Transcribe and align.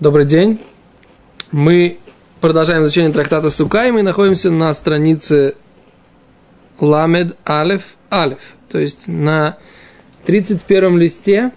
Добрый 0.00 0.24
день. 0.24 0.58
Мы 1.50 1.98
продолжаем 2.40 2.84
изучение 2.84 3.12
трактата 3.12 3.50
Сука, 3.50 3.86
и 3.86 3.90
мы 3.90 4.02
находимся 4.02 4.50
на 4.50 4.72
странице 4.72 5.56
Ламед 6.78 7.36
Алеф 7.46 7.96
Алеф, 8.10 8.38
то 8.70 8.78
есть 8.78 9.08
на 9.08 9.58
31 10.24 10.96
листе, 10.96 11.52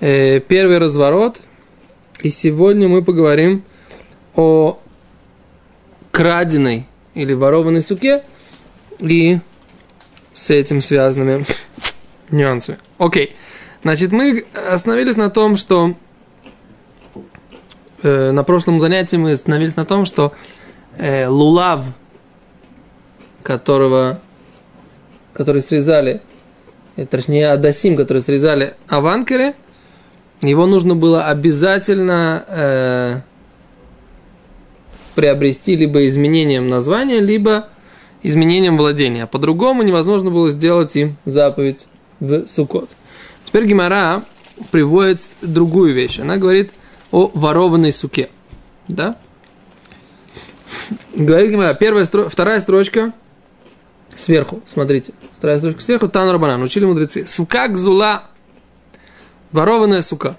э, 0.00 0.40
первый 0.40 0.78
разворот. 0.78 1.42
И 2.22 2.30
сегодня 2.30 2.88
мы 2.88 3.04
поговорим 3.04 3.64
о 4.34 4.78
краденой 6.10 6.86
или 7.12 7.34
ворованной 7.34 7.82
суке 7.82 8.22
и 9.00 9.40
с 10.32 10.48
этим 10.48 10.80
связанными 10.80 11.44
нюансами. 12.30 12.78
Окей. 12.96 13.36
Значит, 13.82 14.10
мы 14.10 14.46
остановились 14.54 15.18
на 15.18 15.28
том, 15.28 15.56
что 15.56 15.96
э, 18.04 18.30
на 18.30 18.44
прошлом 18.44 18.80
занятии 18.80 19.16
мы 19.16 19.32
остановились 19.32 19.76
на 19.76 19.84
том, 19.84 20.04
что 20.04 20.32
э, 20.96 21.26
лулав, 21.26 21.84
которого, 23.42 24.20
который 25.32 25.62
срезали, 25.62 26.20
э, 26.96 27.06
точнее 27.06 27.50
Адасим, 27.50 27.96
который 27.96 28.22
срезали 28.22 28.74
Аванкере, 28.86 29.54
его 30.42 30.66
нужно 30.66 30.94
было 30.94 31.26
обязательно 31.26 32.44
э, 32.48 33.20
приобрести 35.14 35.76
либо 35.76 36.06
изменением 36.06 36.68
названия, 36.68 37.20
либо 37.20 37.68
изменением 38.22 38.76
владения. 38.76 39.26
По-другому 39.26 39.82
невозможно 39.82 40.30
было 40.30 40.50
сделать 40.50 40.94
им 40.96 41.16
заповедь 41.24 41.86
в 42.20 42.46
Сукот. 42.46 42.90
Теперь 43.44 43.66
Гимара 43.66 44.22
приводит 44.70 45.20
другую 45.42 45.94
вещь. 45.94 46.18
Она 46.18 46.36
говорит– 46.36 46.72
о 47.14 47.30
ворованной 47.32 47.92
суке. 47.92 48.28
Да? 48.88 49.16
Говорит 51.14 51.52
Гимара, 51.52 51.72
первая, 51.74 52.04
стро... 52.04 52.28
вторая 52.28 52.58
строчка 52.58 53.12
сверху, 54.16 54.62
смотрите. 54.66 55.12
Вторая 55.36 55.58
строчка 55.60 55.80
сверху, 55.80 56.08
Тан 56.08 56.28
Рабанан, 56.28 56.60
учили 56.60 56.84
мудрецы. 56.84 57.24
Сука 57.24 57.68
гзула, 57.68 58.24
ворованная 59.52 60.02
сука. 60.02 60.36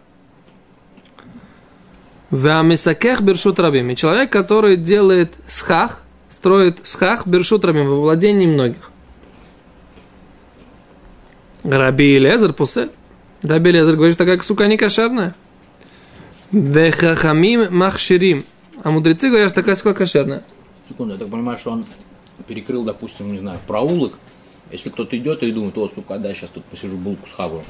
Вамисакех 2.29 3.21
бершут 3.21 3.57
рабим. 3.57 3.89
И 3.91 3.95
человек, 3.95 4.29
который 4.29 4.75
делает 4.75 5.33
схах, 5.47 6.01
строит 6.29 6.79
схах 6.83 7.25
бершут 7.25 7.63
рабим 7.63 7.87
во 7.87 8.01
владении 8.01 8.47
многих. 8.47 8.91
Раби 11.63 12.19
Лезер 12.19 12.51
пусель. 12.51 12.91
Раби 13.43 13.71
Лезер 13.71 13.95
говорит, 13.95 14.17
такая 14.17 14.37
сука 14.41 14.67
не 14.67 14.75
кошерная. 14.75 15.35
Вехахамим 16.55 17.67
махширим. 17.75 18.45
А 18.81 18.89
мудрецы 18.89 19.29
говорят, 19.29 19.49
что 19.49 19.59
такая 19.59 19.75
сколько 19.75 19.99
кошерная. 19.99 20.41
Секунду, 20.87 21.13
я 21.13 21.19
так 21.19 21.29
понимаю, 21.29 21.57
что 21.57 21.71
он 21.71 21.85
перекрыл, 22.47 22.83
допустим, 22.83 23.31
не 23.33 23.39
знаю, 23.39 23.59
проулок. 23.67 24.13
Если 24.71 24.89
кто-то 24.89 25.17
идет 25.17 25.43
и 25.43 25.51
думает, 25.51 25.77
о, 25.77 25.89
сука, 25.93 26.17
да, 26.17 26.33
сейчас 26.33 26.49
тут 26.51 26.63
посижу 26.65 26.97
булку 26.97 27.27
с 27.27 27.33
хаву. 27.33 27.61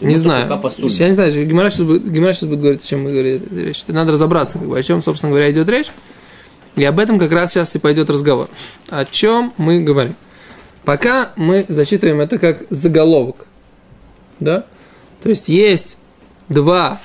Не 0.00 0.16
знаю. 0.16 0.48
Я 0.76 1.08
не 1.08 1.14
знаю, 1.14 1.46
Гимара 1.46 1.70
сейчас, 1.70 1.86
будет, 1.86 2.10
Гимара 2.10 2.32
сейчас 2.34 2.48
будет 2.48 2.60
говорить, 2.60 2.82
о 2.82 2.86
чем 2.86 3.04
мы 3.04 3.12
говорим 3.12 3.42
речь. 3.52 3.84
Надо 3.86 4.10
разобраться, 4.10 4.58
как 4.58 4.68
бы, 4.68 4.76
о 4.76 4.82
чем, 4.82 5.00
собственно 5.00 5.30
говоря, 5.30 5.50
идет 5.52 5.68
речь. 5.68 5.92
И 6.74 6.84
об 6.84 6.98
этом 6.98 7.20
как 7.20 7.30
раз 7.30 7.52
сейчас 7.52 7.76
и 7.76 7.78
пойдет 7.78 8.10
разговор. 8.10 8.48
О 8.88 9.04
чем 9.04 9.52
мы 9.58 9.80
говорим. 9.80 10.16
Пока 10.84 11.30
мы 11.36 11.66
зачитываем 11.68 12.20
это 12.20 12.38
как 12.38 12.64
заголовок. 12.68 13.46
Да? 14.40 14.66
То 15.22 15.28
есть 15.28 15.48
есть 15.48 15.98
два 16.48 17.00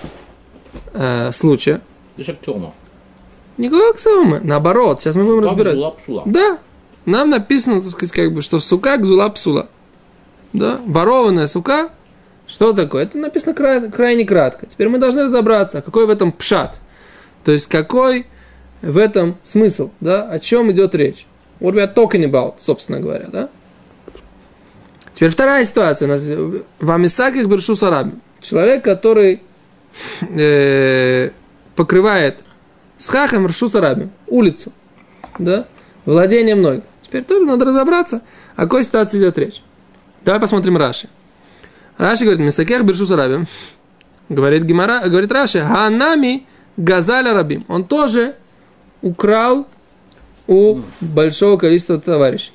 э, 0.94 1.31
случая. 1.31 1.81
Как 2.16 3.95
аксиома, 3.95 4.39
наоборот, 4.42 5.02
сейчас 5.02 5.16
мы 5.16 5.23
будем 5.23 5.42
разбирать. 5.42 5.73
Гзула, 5.73 5.92
псула. 5.92 6.23
Да, 6.25 6.59
нам 7.06 7.30
написано, 7.30 7.81
так 7.81 7.89
сказать, 7.89 8.14
как 8.14 8.34
бы, 8.34 8.42
что 8.42 8.59
сука 8.59 8.97
гзула 8.97 9.30
псула. 9.30 9.68
Да, 10.53 10.80
ворованная 10.85 11.47
сука, 11.47 11.90
что 12.47 12.74
такое? 12.74 13.03
Это 13.03 13.18
написано 13.18 13.53
край, 13.53 13.91
крайне 13.91 14.25
кратко. 14.25 14.66
Теперь 14.66 14.90
мы 14.90 14.97
должны 14.97 15.24
разобраться, 15.24 15.81
какой 15.81 16.07
в 16.07 16.09
этом 16.09 16.31
пшат. 16.31 16.80
То 17.44 17.51
есть, 17.51 17.68
какой 17.68 18.25
в 18.81 18.97
этом 18.97 19.38
смысл, 19.44 19.91
да, 20.00 20.24
о 20.24 20.40
чем 20.40 20.72
идет 20.72 20.96
речь. 20.96 21.25
What 21.59 21.74
we 21.74 21.86
are 21.86 21.94
talking 21.94 22.24
about, 22.24 22.56
собственно 22.59 23.00
говоря, 23.00 23.28
да. 23.28 23.50
Теперь 25.13 25.30
вторая 25.30 25.66
ситуация 25.66 26.07
у 26.07 26.09
нас. 26.09 26.22
В 26.80 26.91
Амисаках 26.91 27.46
Бершу 27.47 27.75
Сараби. 27.75 28.13
Человек, 28.41 28.84
который 28.84 29.41
э, 30.22 31.29
покрывает 31.75 32.44
с 32.97 33.07
хахом 33.09 33.47
Ршусараби, 33.47 34.09
улицу, 34.27 34.72
да, 35.38 35.66
владение 36.05 36.55
мной. 36.55 36.83
Теперь 37.01 37.23
тоже 37.23 37.45
надо 37.45 37.66
разобраться, 37.66 38.22
о 38.55 38.63
какой 38.63 38.83
ситуации 38.83 39.19
идет 39.19 39.38
речь. 39.38 39.61
Давай 40.23 40.39
посмотрим 40.39 40.77
Раши. 40.77 41.07
Раши 41.97 42.23
говорит, 42.23 42.41
Мисакех 42.41 42.83
Бершусараби, 42.83 43.45
говорит 44.29 44.63
Гимара, 44.63 45.07
говорит 45.07 45.31
Раши, 45.31 45.61
Ханами 45.61 46.45
Газаля 46.77 47.33
Рабим. 47.33 47.66
Он 47.67 47.83
тоже 47.83 48.35
украл 49.01 49.67
у 50.47 50.79
большого 51.01 51.57
количества 51.57 52.00
товарищей. 52.00 52.51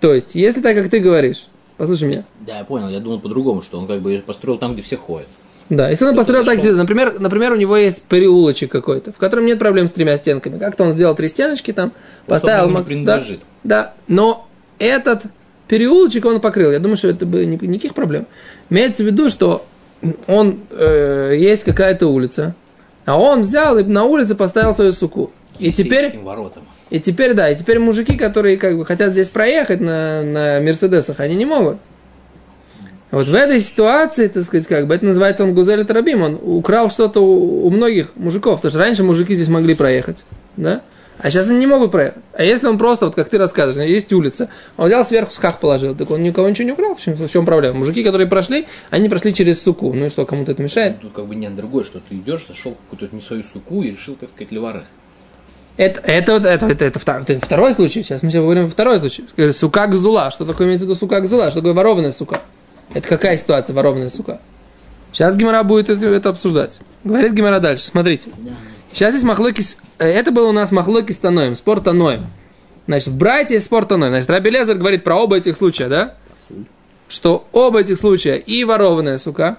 То 0.00 0.14
есть, 0.14 0.34
если 0.34 0.60
так, 0.60 0.76
как 0.76 0.90
ты 0.90 1.00
говоришь, 1.00 1.48
послушай 1.76 2.08
меня. 2.08 2.24
Да, 2.40 2.58
я 2.58 2.64
понял, 2.64 2.88
я 2.88 3.00
думал 3.00 3.20
по-другому, 3.20 3.62
что 3.62 3.78
он 3.78 3.86
как 3.86 4.00
бы 4.00 4.22
построил 4.24 4.58
там, 4.58 4.74
где 4.74 4.82
все 4.82 4.96
ходят. 4.96 5.28
Да, 5.70 5.90
если 5.90 6.06
он 6.06 6.16
построил 6.16 6.44
так, 6.44 6.62
например, 6.62 7.20
например, 7.20 7.52
у 7.52 7.56
него 7.56 7.76
есть 7.76 8.02
переулочек 8.02 8.72
какой-то, 8.72 9.12
в 9.12 9.16
котором 9.18 9.44
нет 9.44 9.58
проблем 9.58 9.86
с 9.86 9.92
тремя 9.92 10.16
стенками. 10.16 10.58
Как-то 10.58 10.84
он 10.84 10.92
сделал 10.92 11.14
три 11.14 11.28
стеночки 11.28 11.72
там, 11.72 11.92
поставил... 12.26 12.74
Он 12.74 12.84
принадлежит. 12.84 13.40
Да, 13.64 13.82
да, 13.82 13.94
но 14.06 14.48
этот 14.78 15.24
переулочек 15.66 16.24
он 16.24 16.40
покрыл. 16.40 16.72
Я 16.72 16.78
думаю, 16.78 16.96
что 16.96 17.08
это 17.08 17.26
бы 17.26 17.44
никаких 17.44 17.94
проблем. 17.94 18.26
Имеется 18.70 19.02
в 19.02 19.06
виду, 19.06 19.28
что 19.28 19.66
он 20.26 20.60
э, 20.70 21.34
есть 21.36 21.64
какая-то 21.64 22.06
улица, 22.06 22.54
а 23.04 23.18
он 23.18 23.42
взял 23.42 23.76
и 23.78 23.84
на 23.84 24.04
улице 24.04 24.34
поставил 24.34 24.72
свою 24.72 24.92
суку. 24.92 25.32
И 25.58 25.72
теперь, 25.72 26.16
воротам. 26.18 26.62
и 26.88 27.00
теперь, 27.00 27.34
да, 27.34 27.50
и 27.50 27.56
теперь 27.56 27.80
мужики, 27.80 28.16
которые 28.16 28.56
как 28.58 28.78
бы 28.78 28.86
хотят 28.86 29.10
здесь 29.10 29.28
проехать 29.28 29.80
на, 29.80 30.22
на 30.22 30.60
Мерседесах, 30.60 31.18
они 31.20 31.34
не 31.34 31.44
могут. 31.44 31.78
Вот 33.10 33.26
в 33.26 33.34
этой 33.34 33.60
ситуации, 33.60 34.28
так 34.28 34.44
сказать, 34.44 34.66
как 34.66 34.86
бы 34.86 34.94
это 34.94 35.06
называется 35.06 35.44
он 35.44 35.54
Гузель 35.54 35.84
Тарабим, 35.84 36.22
он 36.22 36.38
украл 36.42 36.90
что-то 36.90 37.20
у, 37.20 37.66
у 37.66 37.70
многих 37.70 38.14
мужиков, 38.16 38.56
потому 38.56 38.70
что 38.70 38.80
раньше 38.80 39.02
мужики 39.02 39.34
здесь 39.34 39.48
могли 39.48 39.74
проехать, 39.74 40.24
да? 40.56 40.82
А 41.20 41.30
сейчас 41.30 41.48
они 41.48 41.58
не 41.58 41.66
могут 41.66 41.90
проехать. 41.90 42.22
А 42.32 42.44
если 42.44 42.68
он 42.68 42.78
просто, 42.78 43.06
вот 43.06 43.16
как 43.16 43.28
ты 43.28 43.38
рассказываешь, 43.38 43.90
есть 43.90 44.12
улица, 44.12 44.50
он 44.76 44.86
взял 44.86 45.04
сверху 45.04 45.32
сках 45.32 45.58
положил, 45.58 45.96
так 45.96 46.10
он 46.10 46.22
никого 46.22 46.48
ничего 46.48 46.66
не 46.66 46.72
украл, 46.72 46.94
в 46.94 47.00
чем, 47.00 47.14
в 47.14 47.28
чем 47.28 47.44
проблема? 47.44 47.78
Мужики, 47.78 48.04
которые 48.04 48.28
прошли, 48.28 48.66
они 48.90 49.08
прошли 49.08 49.34
через 49.34 49.60
суку. 49.60 49.92
Ну 49.92 50.06
и 50.06 50.10
что, 50.10 50.26
кому-то 50.26 50.52
это 50.52 50.62
мешает? 50.62 51.00
Тут 51.00 51.12
как 51.14 51.26
бы 51.26 51.34
нет 51.34 51.56
другое, 51.56 51.82
что 51.84 52.00
ты 52.00 52.14
идешь, 52.14 52.46
зашел 52.46 52.76
какую-то 52.88 53.14
не 53.16 53.20
свою 53.20 53.42
суку 53.42 53.82
и 53.82 53.90
решил, 53.90 54.14
так 54.14 54.30
сказать, 54.30 54.52
леварых. 54.52 54.84
Это, 55.76 56.00
это, 56.00 56.32
это, 56.34 56.48
это, 56.48 56.66
это, 56.66 56.84
это, 56.84 56.98
второй, 56.98 57.22
это 57.22 57.44
второй 57.44 57.72
случай. 57.72 58.02
Сейчас 58.02 58.22
мы 58.22 58.30
сейчас 58.30 58.42
говорим 58.42 58.68
второй 58.68 58.98
случай. 58.98 59.24
Сука 59.52 59.86
гзула. 59.86 60.30
Что 60.30 60.44
такое 60.44 60.66
имеется 60.66 60.86
в 60.86 60.88
виду 60.88 60.98
сука 60.98 61.20
гзула? 61.20 61.50
Что 61.50 61.60
такое 61.60 61.72
ворованная 61.72 62.12
сука? 62.12 62.42
Это 62.94 63.08
какая 63.08 63.36
ситуация, 63.36 63.74
ворованная 63.74 64.08
сука? 64.08 64.40
Сейчас 65.12 65.36
Гимара 65.36 65.62
будет 65.62 65.90
это, 65.90 66.06
это 66.06 66.30
обсуждать. 66.30 66.80
Говорит 67.04 67.32
Гимара 67.32 67.60
дальше, 67.60 67.86
смотрите. 67.86 68.30
Сейчас 68.92 69.14
есть 69.14 69.24
махлокис, 69.24 69.78
э, 69.98 70.06
это 70.06 70.30
было 70.30 70.48
у 70.48 70.52
нас 70.52 70.72
махлокис 70.72 71.18
таноем, 71.18 71.54
спор 71.54 71.80
таноем. 71.80 72.26
Значит, 72.86 73.08
в 73.08 73.16
братье 73.16 73.60
спор 73.60 73.84
таноем. 73.84 74.12
Значит, 74.12 74.30
Раби 74.30 74.50
Лезер 74.50 74.76
говорит 74.76 75.04
про 75.04 75.16
оба 75.16 75.36
этих 75.36 75.56
случая, 75.56 75.88
да? 75.88 76.14
Что 77.08 77.46
оба 77.52 77.80
этих 77.80 77.98
случая, 77.98 78.36
и 78.36 78.64
ворованная 78.64 79.18
сука, 79.18 79.58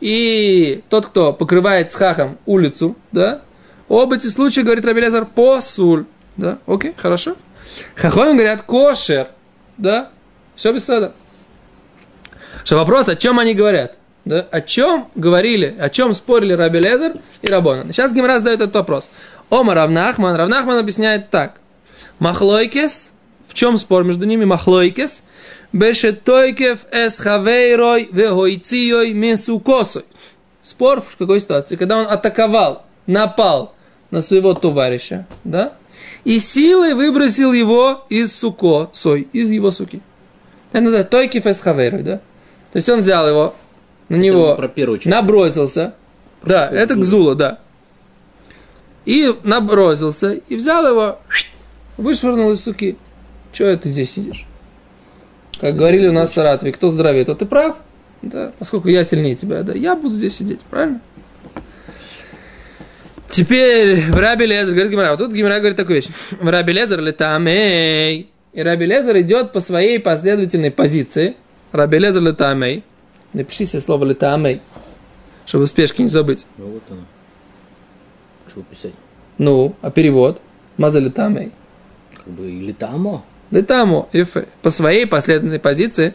и 0.00 0.82
тот, 0.88 1.06
кто 1.06 1.32
покрывает 1.32 1.92
с 1.92 1.94
хахом 1.94 2.38
улицу, 2.44 2.96
да? 3.12 3.42
Оба 3.88 4.16
эти 4.16 4.26
случая, 4.26 4.62
говорит 4.62 4.84
Раби 4.84 5.00
Лезер, 5.00 5.26
посуль. 5.26 6.06
Да, 6.36 6.58
окей, 6.66 6.92
хорошо. 6.96 7.36
Хахоим 7.94 8.36
говорят 8.36 8.62
кошер, 8.62 9.28
да? 9.78 10.10
Все 10.54 10.72
без 10.72 10.84
сада. 10.84 11.14
Что 12.66 12.78
вопрос, 12.78 13.06
о 13.06 13.14
чем 13.14 13.38
они 13.38 13.54
говорят? 13.54 13.94
Да? 14.24 14.40
О 14.50 14.60
чем 14.60 15.08
говорили, 15.14 15.76
о 15.78 15.88
чем 15.88 16.12
спорили 16.12 16.52
Раби 16.52 16.80
Лезер 16.80 17.12
и 17.40 17.46
Рабона? 17.46 17.92
Сейчас 17.92 18.12
Гимра 18.12 18.40
задает 18.40 18.60
этот 18.60 18.74
вопрос. 18.74 19.08
Ома 19.50 19.74
Равнахман. 19.74 20.34
Равнахман 20.34 20.78
объясняет 20.78 21.30
так. 21.30 21.60
Махлойкес, 22.18 23.12
в 23.46 23.54
чем 23.54 23.78
спор 23.78 24.02
между 24.02 24.26
ними? 24.26 24.44
Махлойкес. 24.44 25.22
Бешетойкев 25.72 26.80
эс 26.90 27.20
хавейрой 27.20 28.08
вегойциой 28.10 29.12
месукосой. 29.12 30.02
Спор 30.64 31.02
в 31.02 31.16
какой 31.16 31.38
ситуации? 31.38 31.76
Когда 31.76 31.98
он 31.98 32.08
атаковал, 32.08 32.84
напал 33.06 33.76
на 34.10 34.22
своего 34.22 34.54
товарища, 34.54 35.24
да? 35.44 35.74
И 36.24 36.40
силой 36.40 36.94
выбросил 36.94 37.52
его 37.52 38.04
из 38.08 38.36
суко, 38.36 38.90
сой, 38.92 39.28
из 39.32 39.52
его 39.52 39.70
суки. 39.70 40.00
Это 40.72 40.80
называется 40.80 41.10
тойкев 41.12 41.46
эс 41.46 41.60
хавейрой, 41.60 42.02
да? 42.02 42.20
То 42.76 42.78
есть 42.78 42.90
он 42.90 42.98
взял 42.98 43.26
его, 43.26 43.54
на 44.10 44.16
него, 44.16 44.54
про 44.54 44.68
первую 44.68 45.00
набросился. 45.06 45.94
Про 46.42 46.48
да, 46.50 46.68
это 46.70 46.94
Гзула, 46.94 47.34
да. 47.34 47.58
И 49.06 49.34
набросился, 49.44 50.34
и 50.34 50.56
взял 50.56 50.86
его, 50.86 51.18
вышвырнул 51.96 52.52
из 52.52 52.62
суки. 52.62 52.98
Чего 53.54 53.74
ты 53.76 53.88
здесь 53.88 54.10
сидишь? 54.10 54.44
Как 55.58 55.74
говорили 55.74 56.08
у 56.08 56.12
нас 56.12 56.32
в 56.32 56.34
Саратове, 56.34 56.70
кто 56.70 56.90
здоровее, 56.90 57.24
тот 57.24 57.40
и 57.40 57.46
прав. 57.46 57.76
Да, 58.20 58.52
поскольку 58.58 58.88
я 58.88 59.04
сильнее 59.04 59.36
тебя, 59.36 59.62
да, 59.62 59.72
я 59.72 59.96
буду 59.96 60.14
здесь 60.14 60.36
сидеть, 60.36 60.60
правильно? 60.68 61.00
Теперь 63.30 64.02
в 64.02 64.16
Раби 64.16 64.44
Лезер, 64.44 64.74
говорит 64.74 64.92
Гимара, 64.92 65.12
вот 65.12 65.20
тут 65.20 65.32
Гимара 65.32 65.60
говорит 65.60 65.78
такую 65.78 65.96
вещь. 65.96 66.08
В 66.38 66.46
Раби 66.46 66.74
Лезер 66.74 67.00
летамей. 67.00 68.28
И 68.52 68.60
Раби 68.60 68.84
Лезер 68.84 69.18
идет 69.20 69.52
по 69.52 69.62
своей 69.62 69.98
последовательной 69.98 70.70
позиции. 70.70 71.36
Раби 71.72 71.98
Лезер 71.98 72.22
летамей. 72.22 72.84
Напиши 73.32 73.64
себе 73.66 73.82
слово 73.82 74.04
летамей, 74.04 74.62
чтобы 75.44 75.64
успешки 75.64 76.00
не 76.00 76.08
забыть. 76.08 76.46
Ну 76.56 76.66
вот 76.66 76.82
оно. 76.90 77.02
Что 78.48 78.62
писать? 78.62 78.94
Ну, 79.38 79.74
а 79.82 79.90
перевод? 79.90 80.40
Маза 80.78 80.98
летамей. 80.98 81.52
Как 82.14 82.28
бы? 82.28 82.48
Летамо, 83.50 84.08
ефе. 84.12 84.46
По 84.62 84.70
своей 84.70 85.06
последовательной 85.06 85.60
позиции. 85.60 86.14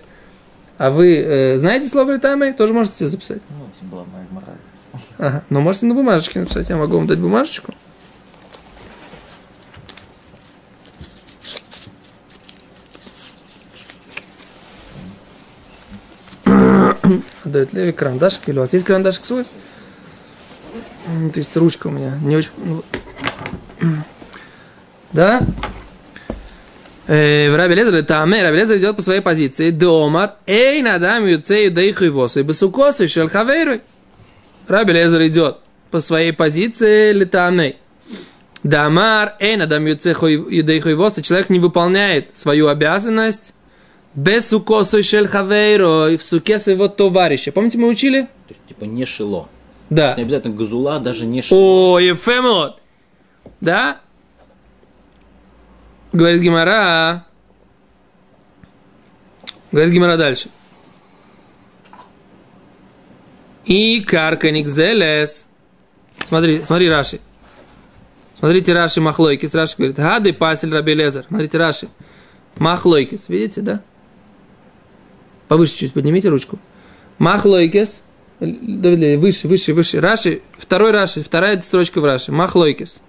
А 0.77 0.89
вы 0.89 1.15
э, 1.15 1.57
знаете 1.57 1.87
слово 1.87 2.13
летамей? 2.13 2.53
Тоже 2.53 2.73
можете 2.73 2.97
себе 2.97 3.09
записать. 3.09 3.41
Ну, 3.49 3.87
была 3.87 4.05
моя 4.11 4.25
гмара. 4.31 4.45
Ага. 5.17 5.43
Но 5.49 5.61
можете 5.61 5.85
на 5.85 5.93
бумажечке 5.93 6.39
написать. 6.39 6.69
Я 6.69 6.77
могу 6.77 6.97
вам 6.97 7.07
дать 7.07 7.19
бумажечку. 7.19 7.73
Дает 17.45 17.73
Леви 17.73 17.91
карандашик. 17.91 18.47
Или 18.47 18.57
у 18.57 18.61
вас 18.61 18.73
есть 18.73 18.85
карандашик 18.85 19.25
свой? 19.25 19.45
То 21.33 21.39
есть 21.39 21.55
ручка 21.57 21.87
у 21.87 21.91
меня 21.91 22.17
не 22.23 22.37
очень... 22.37 22.51
ну. 22.57 22.83
Да? 25.11 25.41
Э, 27.07 27.51
В 27.51 27.55
Раби 27.57 27.75
Лезер, 27.75 28.03
Таме, 28.03 28.43
Раби 28.43 28.59
Лезер 28.59 28.77
идет 28.77 28.95
по 28.95 29.01
своей 29.01 29.19
позиции. 29.19 29.71
Домар, 29.71 30.35
эй, 30.45 30.81
надам, 30.81 31.25
юцею, 31.25 31.71
да 31.71 31.81
их 31.81 32.01
и 32.01 32.07
восы, 32.07 32.43
бесукосы, 32.43 33.07
шелхаверой. 33.09 33.81
Раби 34.67 34.93
Лезер 34.93 35.27
идет 35.27 35.57
по 35.89 35.99
своей 35.99 36.31
позиции 36.31 37.11
летамней. 37.11 37.75
Дамар, 38.63 39.35
эй, 39.39 39.57
надам, 39.57 39.85
юцею, 39.85 40.45
и 40.45 40.93
восы. 40.93 41.21
Человек 41.21 41.49
не 41.49 41.59
выполняет 41.59 42.37
свою 42.37 42.67
обязанность 42.67 43.53
без 44.15 44.49
сукосу 44.49 45.03
шельхаверой 45.03 46.17
в 46.17 46.23
суке 46.23 46.59
своего 46.59 46.87
товарища. 46.87 47.51
Помните, 47.51 47.77
мы 47.77 47.87
учили? 47.87 48.23
То 48.47 48.53
есть, 48.53 48.61
типа, 48.67 48.83
не 48.83 49.05
шило. 49.05 49.47
Да. 49.89 50.15
Не 50.15 50.23
обязательно 50.23 50.55
газула, 50.55 50.99
даже 50.99 51.25
не 51.25 51.41
шило. 51.41 51.95
О, 51.95 51.99
Ефемот. 51.99 52.81
Да? 53.59 53.99
Говорит 56.13 56.41
Гимара. 56.41 57.25
Говорит 59.71 59.93
Гимара 59.93 60.17
дальше. 60.17 60.49
И 63.65 64.01
карканик 64.01 64.67
зелес. 64.67 65.47
Смотри, 66.27 66.63
смотри, 66.63 66.89
Раши. 66.89 67.19
Смотрите, 68.37 68.73
Раши 68.73 68.99
Махлойкис. 68.99 69.53
Раши 69.53 69.75
говорит, 69.77 69.95
гады 69.95 70.33
пасель 70.33 70.73
Раби 70.73 70.93
Лезер. 70.93 71.25
Смотрите, 71.27 71.57
Раши. 71.57 71.87
Махлойкис. 72.57 73.29
Видите, 73.29 73.61
да? 73.61 73.81
Повыше 75.51 75.75
чуть 75.75 75.91
поднимите 75.91 76.29
ручку. 76.29 76.59
Леви, 78.39 79.17
выше, 79.17 79.49
выше, 79.49 79.73
выше. 79.73 79.99
Раши, 79.99 80.41
второй 80.57 80.91
Раши, 80.91 81.21
вторая 81.23 81.61
строчка 81.61 81.99
в 81.99 82.05
Раши. 82.05 82.31
Махлойкис. 82.31 83.01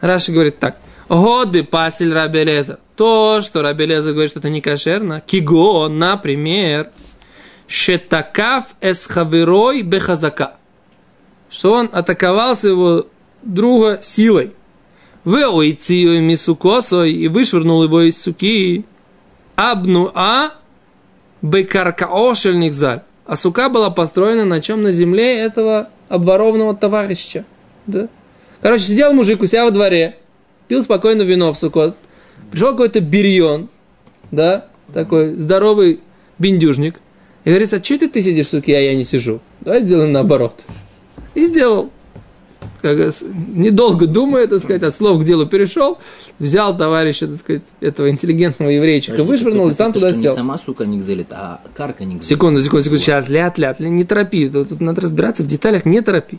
Раши 0.00 0.32
говорит 0.32 0.58
так. 0.58 0.78
Годы 1.08 1.62
пасель 1.62 2.12
Раби 2.12 2.42
Лезер. 2.42 2.80
То, 2.96 3.40
что 3.40 3.62
Раби 3.62 3.86
Лезер 3.86 4.14
говорит, 4.14 4.32
что 4.32 4.40
это 4.40 4.48
не 4.48 4.60
кошерно. 4.60 5.22
Киго, 5.24 5.86
например, 5.86 6.90
шетакав 7.68 8.74
эсхаверой 8.80 9.82
бехазака. 9.82 10.54
Что 11.50 11.74
он 11.74 11.88
атаковал 11.92 12.56
своего 12.56 13.06
друга 13.44 14.00
силой. 14.02 14.54
Вы 15.22 15.46
уйцию 15.46 16.20
мисукосой 16.20 17.12
и 17.12 17.28
вышвырнул 17.28 17.84
его 17.84 18.00
из 18.00 18.20
суки. 18.20 18.84
Абну 19.54 20.10
а 20.16 20.54
бекаркаошель 21.44 22.58
нихзаль. 22.58 23.02
А 23.26 23.36
сука 23.36 23.68
была 23.68 23.90
построена 23.90 24.44
на 24.44 24.60
чем? 24.60 24.82
На 24.82 24.92
земле 24.92 25.38
этого 25.38 25.90
обворованного 26.08 26.74
товарища. 26.74 27.44
Да? 27.86 28.08
Короче, 28.62 28.84
сидел 28.84 29.12
мужик 29.12 29.42
у 29.42 29.46
себя 29.46 29.64
во 29.64 29.70
дворе, 29.70 30.16
пил 30.68 30.82
спокойно 30.82 31.22
вино 31.22 31.52
в 31.52 31.58
сукот. 31.58 31.96
Пришел 32.50 32.70
какой-то 32.70 33.00
бирьон, 33.00 33.68
да, 34.30 34.66
такой 34.92 35.34
здоровый 35.34 36.00
биндюжник. 36.38 37.00
И 37.44 37.50
говорит, 37.50 37.72
а 37.74 37.84
что 37.84 37.98
ты, 37.98 38.08
ты 38.08 38.22
сидишь 38.22 38.46
в 38.46 38.50
суке, 38.50 38.76
а 38.76 38.80
я 38.80 38.94
не 38.94 39.04
сижу? 39.04 39.40
Давай 39.60 39.84
сделаем 39.84 40.12
наоборот. 40.12 40.62
И 41.34 41.44
сделал. 41.44 41.90
Недолго 42.84 44.06
думая, 44.06 44.46
так 44.46 44.60
сказать, 44.62 44.82
от 44.82 44.94
слов 44.94 45.20
к 45.20 45.24
делу 45.24 45.46
перешел, 45.46 45.98
взял 46.38 46.76
товарища, 46.76 47.26
так 47.26 47.36
сказать, 47.36 47.72
этого 47.80 48.10
интеллигентного 48.10 48.70
еврейчика, 48.70 49.12
Подожди, 49.12 49.30
вышвырнул 49.30 49.68
и 49.68 49.74
сам 49.74 49.92
туда 49.92 50.12
сел. 50.12 50.32
Не 50.32 50.36
сама 50.36 50.58
сука 50.58 50.84
не 50.84 50.98
гзелит, 50.98 51.28
а 51.30 51.60
карка 51.74 52.04
не 52.04 52.16
гзелит. 52.16 52.26
Секунду, 52.26 52.62
секунду, 52.62 52.84
секунду. 52.84 53.02
Сейчас, 53.02 53.28
ляд, 53.28 53.58
ляд, 53.58 53.80
не 53.80 54.04
торопи. 54.04 54.48
Тут, 54.48 54.80
надо 54.80 55.00
разбираться 55.00 55.42
в 55.42 55.46
деталях, 55.46 55.84
не 55.84 56.00
торопи. 56.00 56.38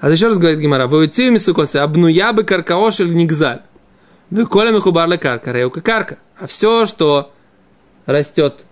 А 0.00 0.10
еще 0.10 0.26
раз 0.26 0.38
говорит 0.38 0.58
Гимара. 0.58 0.88
Вы 0.88 0.98
уйти 0.98 1.30
мисукосы, 1.30 1.76
обнуя 1.76 2.32
бы 2.32 2.42
каркаошель 2.42 3.14
нигзаль. 3.14 3.62
Вы 4.30 4.46
коля 4.46 4.72
михубарля 4.72 5.16
карка, 5.16 5.52
реука 5.52 5.80
карка. 5.80 6.18
А 6.38 6.46
все, 6.46 6.86
что 6.86 7.32
растет 8.06 8.64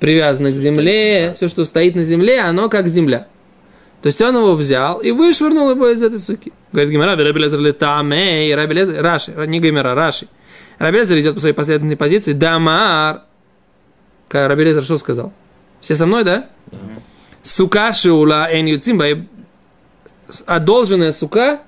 привязано 0.00 0.50
к 0.50 0.56
земле, 0.56 1.34
все, 1.36 1.48
что 1.48 1.64
стоит 1.64 1.94
на 1.94 2.04
земле, 2.04 2.40
оно 2.40 2.68
как 2.68 2.88
земля. 2.88 3.28
То 4.02 4.08
есть 4.08 4.20
он 4.20 4.36
его 4.36 4.54
взял 4.54 4.98
и 4.98 5.10
вышвырнул 5.10 5.70
его 5.70 5.88
из 5.88 6.02
этой 6.02 6.18
суки. 6.18 6.52
Говорит 6.72 6.92
Гимара, 6.92 7.16
Раби 7.16 7.40
Лезер 7.40 7.60
летамей, 7.60 8.54
Раби 8.54 8.74
Лезер, 8.74 9.02
Раши, 9.02 9.32
не 9.46 9.60
Гимара, 9.60 9.94
Раши. 9.94 10.28
Раби 10.78 10.98
Лезер 10.98 11.18
идет 11.18 11.34
по 11.34 11.40
своей 11.40 11.54
последовательной 11.54 11.96
позиции, 11.96 12.32
Дамар. 12.32 13.22
Как 14.28 14.48
Раби 14.48 14.64
Лезер 14.64 14.82
что 14.82 14.98
сказал? 14.98 15.32
Все 15.80 15.96
со 15.96 16.06
мной, 16.06 16.24
да? 16.24 16.48
Сука 17.42 17.92
шиула 17.92 18.48
эн 18.50 18.66
юцимба. 18.66 19.06
Одолженная 20.46 21.12
сука, 21.12 21.60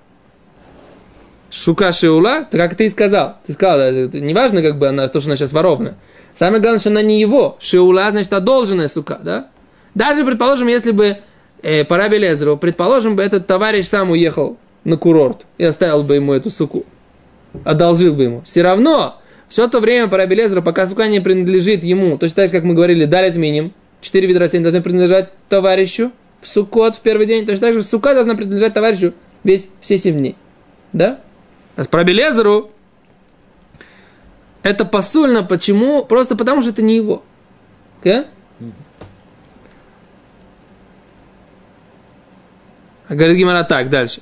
шука 1.51 1.93
шиула, 1.93 2.49
как 2.51 2.75
ты 2.75 2.87
и 2.87 2.91
сказал. 2.91 3.37
Ты 3.47 3.53
сказал, 3.53 3.79
это 3.79 4.21
не 4.21 4.35
важно, 4.35 4.63
как 4.63 4.79
бы 4.79 4.89
она, 4.89 5.07
то, 5.09 5.21
что 5.21 5.29
она 5.29 5.37
сейчас 5.37 5.53
воровна. 5.53 5.95
Самое 6.35 6.61
главное, 6.61 6.81
что 6.81 6.91
она 6.91 7.03
не 7.03 7.21
его. 7.21 7.57
Шиула, 7.61 8.11
значит, 8.11 8.33
одолженная 8.33 8.89
сука, 8.89 9.21
да? 9.23 9.49
Даже, 9.95 10.25
предположим, 10.25 10.67
если 10.67 10.91
бы 10.91 11.19
э, 11.63 11.85
по 11.85 11.97
Раби 11.97 12.19
предположим, 12.57 13.17
бы 13.17 13.23
этот 13.23 13.47
товарищ 13.47 13.87
сам 13.87 14.11
уехал 14.11 14.57
на 14.85 14.97
курорт 14.97 15.47
и 15.59 15.65
оставил 15.65 16.03
бы 16.03 16.15
ему 16.15 16.33
эту 16.33 16.51
суку. 16.51 16.85
Одолжил 17.65 18.15
бы 18.15 18.25
ему. 18.25 18.43
Все 18.43 18.63
равно, 18.63 19.21
все 19.49 19.69
то 19.69 19.81
время 19.81 20.09
по 20.09 20.17
Раби 20.17 20.41
пока 20.65 20.87
сука 20.87 21.09
не 21.09 21.21
принадлежит 21.21 21.83
ему, 21.83 22.19
точно 22.19 22.45
так 22.45 22.51
как 22.51 22.65
мы 22.65 22.75
говорили, 22.75 23.05
далит 23.05 23.37
миним, 23.37 23.73
четыре 24.01 24.27
вида 24.27 24.41
растений 24.41 24.65
должны 24.65 24.83
принадлежать 24.83 25.31
товарищу 25.49 26.13
в 26.41 26.49
сукот 26.49 26.97
в 26.97 27.01
первый 27.01 27.27
день, 27.27 27.47
точно 27.47 27.69
так 27.69 27.75
же 27.75 27.83
сука 27.83 28.15
должна 28.15 28.35
принадлежать 28.35 28.75
товарищу 28.75 29.15
весь 29.45 29.71
все 29.81 29.99
семь 29.99 30.19
дней. 30.19 30.37
Да? 30.93 31.21
А 31.77 31.85
по 31.85 31.99
Раби 31.99 32.15
это 34.63 34.85
посульно, 34.85 35.43
почему? 35.43 36.05
Просто 36.05 36.37
потому, 36.37 36.63
что 36.63 36.73
это 36.73 36.83
не 36.83 36.97
его. 36.97 37.23
Okay? 38.03 38.27
А 38.61 38.65
говорит 43.09 43.37
Гимара 43.37 43.65
так, 43.65 43.91
дальше. 43.91 44.21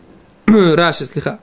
Раши, 0.46 1.06
слиха. 1.06 1.40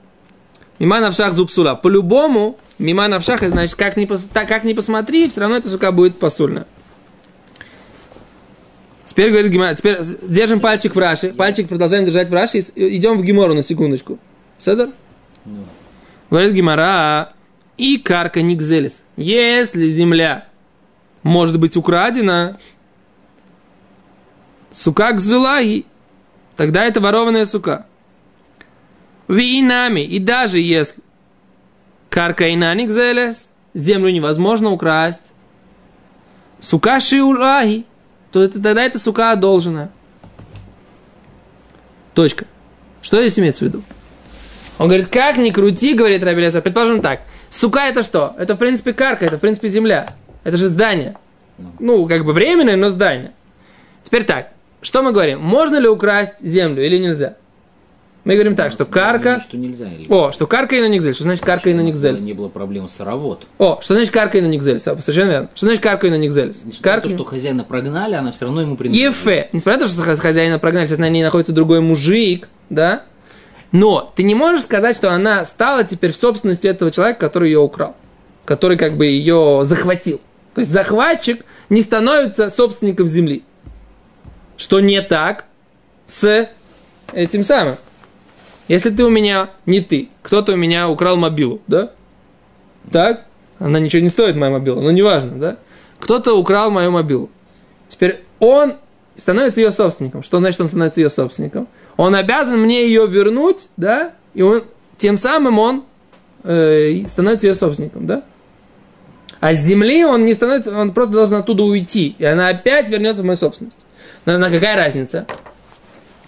Мима 0.78 1.00
навшах 1.00 1.32
зубсула. 1.32 1.74
По-любому, 1.74 2.58
мима 2.78 3.08
навшах, 3.08 3.42
это 3.42 3.52
значит, 3.52 3.76
как 3.76 3.96
ни, 3.96 4.06
так, 4.32 4.46
как 4.48 4.64
ни 4.64 4.74
посмотри, 4.74 5.28
все 5.28 5.40
равно 5.40 5.56
эта 5.56 5.68
сука 5.68 5.90
будет 5.90 6.18
посульна. 6.18 6.66
Теперь 9.06 9.30
говорит 9.30 9.50
Гимара, 9.50 9.74
теперь 9.74 9.98
держим 10.22 10.60
пальчик 10.60 10.94
в 10.94 10.98
Раши, 10.98 11.30
пальчик 11.30 11.68
продолжаем 11.68 12.04
держать 12.04 12.28
в 12.28 12.34
Раши, 12.34 12.58
идем 12.74 13.18
в 13.18 13.22
Гимору 13.22 13.54
на 13.54 13.62
секундочку. 13.62 14.18
Седер? 14.58 14.90
Говорит 16.28 16.52
Гимара, 16.52 17.32
и 17.78 17.98
карка 17.98 18.42
никзелис. 18.42 19.04
Если 19.16 19.88
земля 19.88 20.48
может 21.22 21.58
быть 21.58 21.76
украдена, 21.76 22.58
сука 24.72 25.12
кзулаги, 25.12 25.86
тогда 26.56 26.84
это 26.84 27.00
ворованная 27.00 27.44
сука. 27.44 27.86
Винами, 29.28 30.00
и 30.00 30.18
даже 30.18 30.58
если 30.60 31.02
карка 32.10 32.52
инаник 32.52 32.90
зелес, 32.90 33.52
землю 33.74 34.10
невозможно 34.10 34.70
украсть, 34.70 35.32
сука 36.60 37.00
шиулаги, 37.00 37.84
то 38.32 38.42
это, 38.42 38.60
тогда 38.60 38.82
это 38.82 38.98
сука 38.98 39.32
одолжена. 39.32 39.90
Точка. 42.14 42.46
Что 43.02 43.20
здесь 43.20 43.38
имеется 43.38 43.64
в 43.64 43.68
виду? 43.68 43.82
Он 44.78 44.88
говорит, 44.88 45.08
как 45.08 45.36
ни 45.38 45.50
крути, 45.50 45.94
говорит 45.94 46.22
Рабелезер. 46.24 46.62
Предположим 46.62 47.02
так. 47.02 47.20
Сука 47.50 47.86
это 47.86 48.02
что? 48.02 48.34
Это, 48.38 48.54
в 48.54 48.58
принципе, 48.58 48.92
карка, 48.92 49.24
это, 49.24 49.36
в 49.36 49.40
принципе, 49.40 49.68
земля. 49.68 50.14
Это 50.44 50.56
же 50.56 50.68
здание. 50.68 51.16
Ну, 51.78 52.06
как 52.06 52.24
бы 52.24 52.32
временное, 52.32 52.76
но 52.76 52.90
здание. 52.90 53.32
Теперь 54.02 54.24
так. 54.24 54.52
Что 54.82 55.02
мы 55.02 55.12
говорим? 55.12 55.40
Можно 55.40 55.76
ли 55.76 55.88
украсть 55.88 56.40
землю 56.40 56.84
или 56.84 56.98
нельзя? 56.98 57.36
Мы 58.24 58.34
говорим 58.34 58.56
так, 58.56 58.72
что 58.72 58.84
карка... 58.84 59.40
Что 59.40 59.56
нельзя. 59.56 59.86
Или... 59.86 60.06
О, 60.08 60.32
что 60.32 60.48
карка 60.48 60.74
и 60.74 60.80
на 60.80 60.88
нигзель. 60.88 61.14
Что 61.14 61.22
значит 61.22 61.44
карка 61.44 61.70
и 61.70 61.74
на 61.74 61.80
нигзель? 61.80 62.18
Не 62.18 62.32
было 62.32 62.48
проблем 62.48 62.88
с 62.88 62.98
равот. 62.98 63.46
О, 63.58 63.78
что 63.80 63.94
значит 63.94 64.12
карка 64.12 64.38
и 64.38 64.40
на 64.40 64.46
нигзель? 64.46 64.80
Совершенно 64.80 65.30
верно. 65.30 65.50
Что 65.54 65.66
значит 65.66 65.80
карка 65.80 66.08
и 66.08 66.10
на 66.10 66.18
нигзель? 66.18 66.52
На 66.82 67.00
то, 67.00 67.08
что 67.08 67.22
хозяина 67.22 67.62
прогнали, 67.62 68.14
она 68.14 68.32
все 68.32 68.46
равно 68.46 68.62
ему 68.62 68.76
принадлежит. 68.76 69.14
Ефе. 69.14 69.48
Несмотря 69.52 69.78
на 69.80 69.86
то, 69.86 69.92
что 69.92 70.02
хозяина 70.16 70.58
прогнали, 70.58 70.86
сейчас 70.86 70.98
на 70.98 71.08
ней 71.08 71.22
находится 71.22 71.52
другой 71.52 71.80
мужик, 71.80 72.48
да? 72.68 73.04
Но 73.70 74.12
ты 74.16 74.24
не 74.24 74.34
можешь 74.34 74.62
сказать, 74.62 74.96
что 74.96 75.12
она 75.12 75.44
стала 75.44 75.84
теперь 75.84 76.10
в 76.10 76.16
собственности 76.16 76.66
этого 76.66 76.90
человека, 76.90 77.20
который 77.20 77.50
ее 77.50 77.60
украл. 77.60 77.94
Который 78.44 78.76
как 78.76 78.94
бы 78.94 79.06
ее 79.06 79.60
захватил. 79.62 80.20
То 80.54 80.62
есть 80.62 80.72
захватчик 80.72 81.44
не 81.68 81.80
становится 81.80 82.50
собственником 82.50 83.06
земли. 83.06 83.44
Что 84.56 84.80
не 84.80 85.02
так 85.02 85.44
с 86.06 86.48
этим 87.12 87.42
самым. 87.42 87.76
Если 88.68 88.90
ты 88.90 89.04
у 89.04 89.10
меня 89.10 89.50
не 89.64 89.80
ты, 89.80 90.08
кто-то 90.22 90.52
у 90.52 90.56
меня 90.56 90.88
украл 90.88 91.16
мобилу, 91.16 91.60
да? 91.66 91.92
Так? 92.90 93.26
Она 93.58 93.78
ничего 93.78 94.02
не 94.02 94.08
стоит, 94.08 94.36
моя 94.36 94.52
мобила, 94.52 94.80
но 94.80 94.90
неважно, 94.90 95.38
да? 95.38 95.56
Кто-то 95.98 96.34
украл 96.38 96.70
мою 96.70 96.90
мобилу. 96.90 97.30
Теперь 97.88 98.24
он 98.38 98.74
становится 99.16 99.60
ее 99.60 99.72
собственником. 99.72 100.22
Что 100.22 100.38
значит 100.38 100.60
он 100.60 100.68
становится 100.68 101.00
ее 101.00 101.10
собственником? 101.10 101.68
Он 101.96 102.14
обязан 102.14 102.60
мне 102.60 102.86
ее 102.86 103.06
вернуть, 103.06 103.68
да? 103.76 104.12
И 104.34 104.42
он, 104.42 104.64
тем 104.98 105.16
самым 105.16 105.58
он 105.58 105.84
э, 106.42 107.06
становится 107.06 107.46
ее 107.46 107.54
собственником, 107.54 108.06
да? 108.06 108.24
А 109.40 109.54
с 109.54 109.60
земли 109.60 110.04
он 110.04 110.26
не 110.26 110.34
становится, 110.34 110.76
он 110.76 110.92
просто 110.92 111.14
должен 111.14 111.36
оттуда 111.36 111.62
уйти, 111.62 112.16
и 112.18 112.24
она 112.24 112.48
опять 112.48 112.88
вернется 112.88 113.22
в 113.22 113.26
мою 113.26 113.36
собственность. 113.36 113.85
Но, 114.26 114.38
но 114.38 114.50
какая 114.50 114.76
разница? 114.76 115.26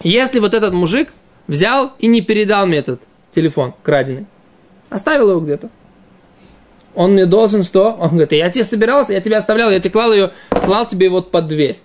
Если 0.01 0.39
вот 0.39 0.53
этот 0.53 0.73
мужик 0.73 1.09
взял 1.47 1.93
и 1.99 2.07
не 2.07 2.21
передал 2.21 2.65
мне 2.65 2.77
этот 2.79 3.01
телефон 3.31 3.73
краденый. 3.83 4.25
Оставил 4.89 5.29
его 5.29 5.39
где-то. 5.39 5.69
Он 6.95 7.13
мне 7.13 7.25
должен 7.25 7.63
что? 7.63 7.95
Он 7.99 8.09
говорит, 8.09 8.31
я 8.31 8.49
тебе 8.49 8.63
собирался, 8.63 9.13
я 9.13 9.21
тебя 9.21 9.37
оставлял, 9.37 9.69
я 9.69 9.79
тебе 9.79 9.91
клал 9.91 10.11
ее, 10.11 10.31
клал 10.49 10.87
тебе 10.87 11.09
вот 11.09 11.29
под 11.29 11.47
дверь, 11.47 11.79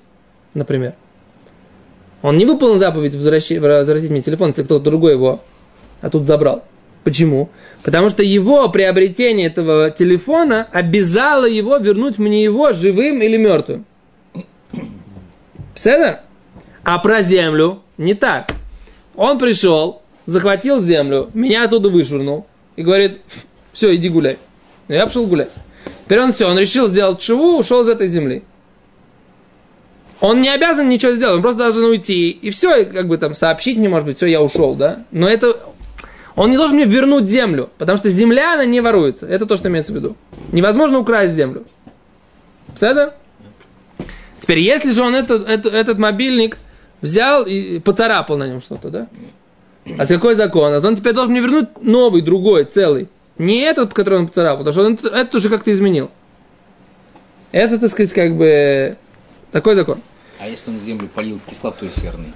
например. 0.55 0.95
Он 2.23 2.39
не 2.39 2.47
выполнил 2.47 2.79
заповедь 2.79 3.15
возвращать, 3.15 3.59
возвратить 3.59 4.11
мне 4.11 4.23
телефон, 4.23 4.49
если 4.49 4.63
кто-то 4.63 4.85
другой 4.85 5.13
его 5.13 5.41
а 6.05 6.11
тут 6.11 6.27
забрал. 6.27 6.63
Почему? 7.03 7.49
Потому 7.83 8.11
что 8.11 8.23
его 8.23 8.69
приобретение 8.69 9.47
этого 9.47 9.91
телефона 9.91 10.69
обязало 10.71 11.47
его 11.47 11.79
вернуть 11.79 12.19
мне 12.19 12.45
его 12.45 12.73
живым 12.73 13.23
или 13.23 13.39
мертвым. 13.39 13.87
Все 15.75 16.21
А 16.85 16.99
про 16.99 17.23
землю 17.23 17.83
не 17.99 18.15
так. 18.15 18.51
Он 19.15 19.39
пришел, 19.39 20.03
захватил 20.27 20.83
землю, 20.83 21.31
меня 21.35 21.65
оттуда 21.65 21.89
вышвырнул 21.89 22.47
и 22.77 22.83
говорит, 22.83 23.21
все, 23.73 23.95
иди 23.95 24.09
гуляй. 24.09 24.39
Я 24.89 25.07
пошел 25.07 25.27
гулять. 25.27 25.51
Теперь 26.05 26.21
он 26.21 26.33
все, 26.33 26.49
он 26.49 26.59
решил 26.59 26.89
сделать 26.89 27.21
чего, 27.21 27.59
ушел 27.59 27.83
из 27.83 27.89
этой 27.89 28.09
земли. 28.09 28.43
Он 30.21 30.41
не 30.41 30.49
обязан 30.49 30.89
ничего 30.89 31.13
сделать, 31.13 31.37
он 31.37 31.43
просто 31.43 31.63
должен 31.63 31.85
уйти. 31.85 32.31
И 32.31 32.51
все, 32.51 32.83
и 32.83 32.85
как 32.85 33.09
бы 33.09 33.19
там 33.19 33.35
сообщить 33.35 33.79
мне, 33.79 33.89
может 33.89 34.07
быть, 34.07 34.17
все, 34.17 34.27
я 34.27 34.43
ушел, 34.43 34.75
да? 34.75 35.05
Но 35.11 35.29
это... 35.29 35.57
Он 36.37 36.51
не 36.51 36.57
должен 36.57 36.77
мне 36.77 36.85
вернуть 36.85 37.29
землю, 37.29 37.71
потому 37.79 37.97
что 37.97 38.11
земля, 38.11 38.55
она 38.55 38.65
не 38.65 38.81
воруется. 38.81 39.27
Это 39.27 39.47
то, 39.47 39.57
что 39.57 39.69
имеется 39.69 39.93
в 39.93 39.97
виду. 39.97 40.17
Невозможно 40.51 40.99
украсть 40.99 41.35
землю. 41.35 41.65
Все 42.75 42.87
Теперь, 44.45 44.59
если 44.59 44.91
же 44.91 45.01
он 45.01 45.15
этот, 45.15 45.49
этот, 45.49 45.73
этот 45.73 45.99
мобильник 45.99 46.59
взял 47.01 47.47
и 47.47 47.79
поцарапал 47.79 48.37
на 48.37 48.47
нем 48.47 48.61
что-то, 48.61 48.91
да? 48.91 49.09
А 49.97 50.05
с 50.05 50.09
какой 50.11 50.35
закон? 50.35 50.71
А 50.71 50.87
он 50.87 50.97
теперь 50.97 51.15
должен 51.15 51.33
мне 51.33 51.41
вернуть 51.41 51.81
новый, 51.81 52.21
другой, 52.21 52.65
целый. 52.65 53.09
Не 53.39 53.61
этот, 53.61 53.95
который 53.95 54.19
он 54.19 54.27
поцарапал, 54.27 54.67
потому 54.67 54.73
что 54.75 54.85
он 54.85 55.15
этот 55.15 55.35
уже 55.35 55.49
как-то 55.49 55.73
изменил. 55.73 56.11
Это, 57.53 57.79
так 57.79 57.91
сказать, 57.91 58.13
как 58.13 58.37
бы 58.37 58.99
такой 59.51 59.77
закон. 59.77 60.03
А 60.39 60.47
если 60.47 60.71
он 60.71 60.79
землю 60.79 61.09
полил 61.09 61.41
кислотой 61.49 61.91
серной? 61.91 62.35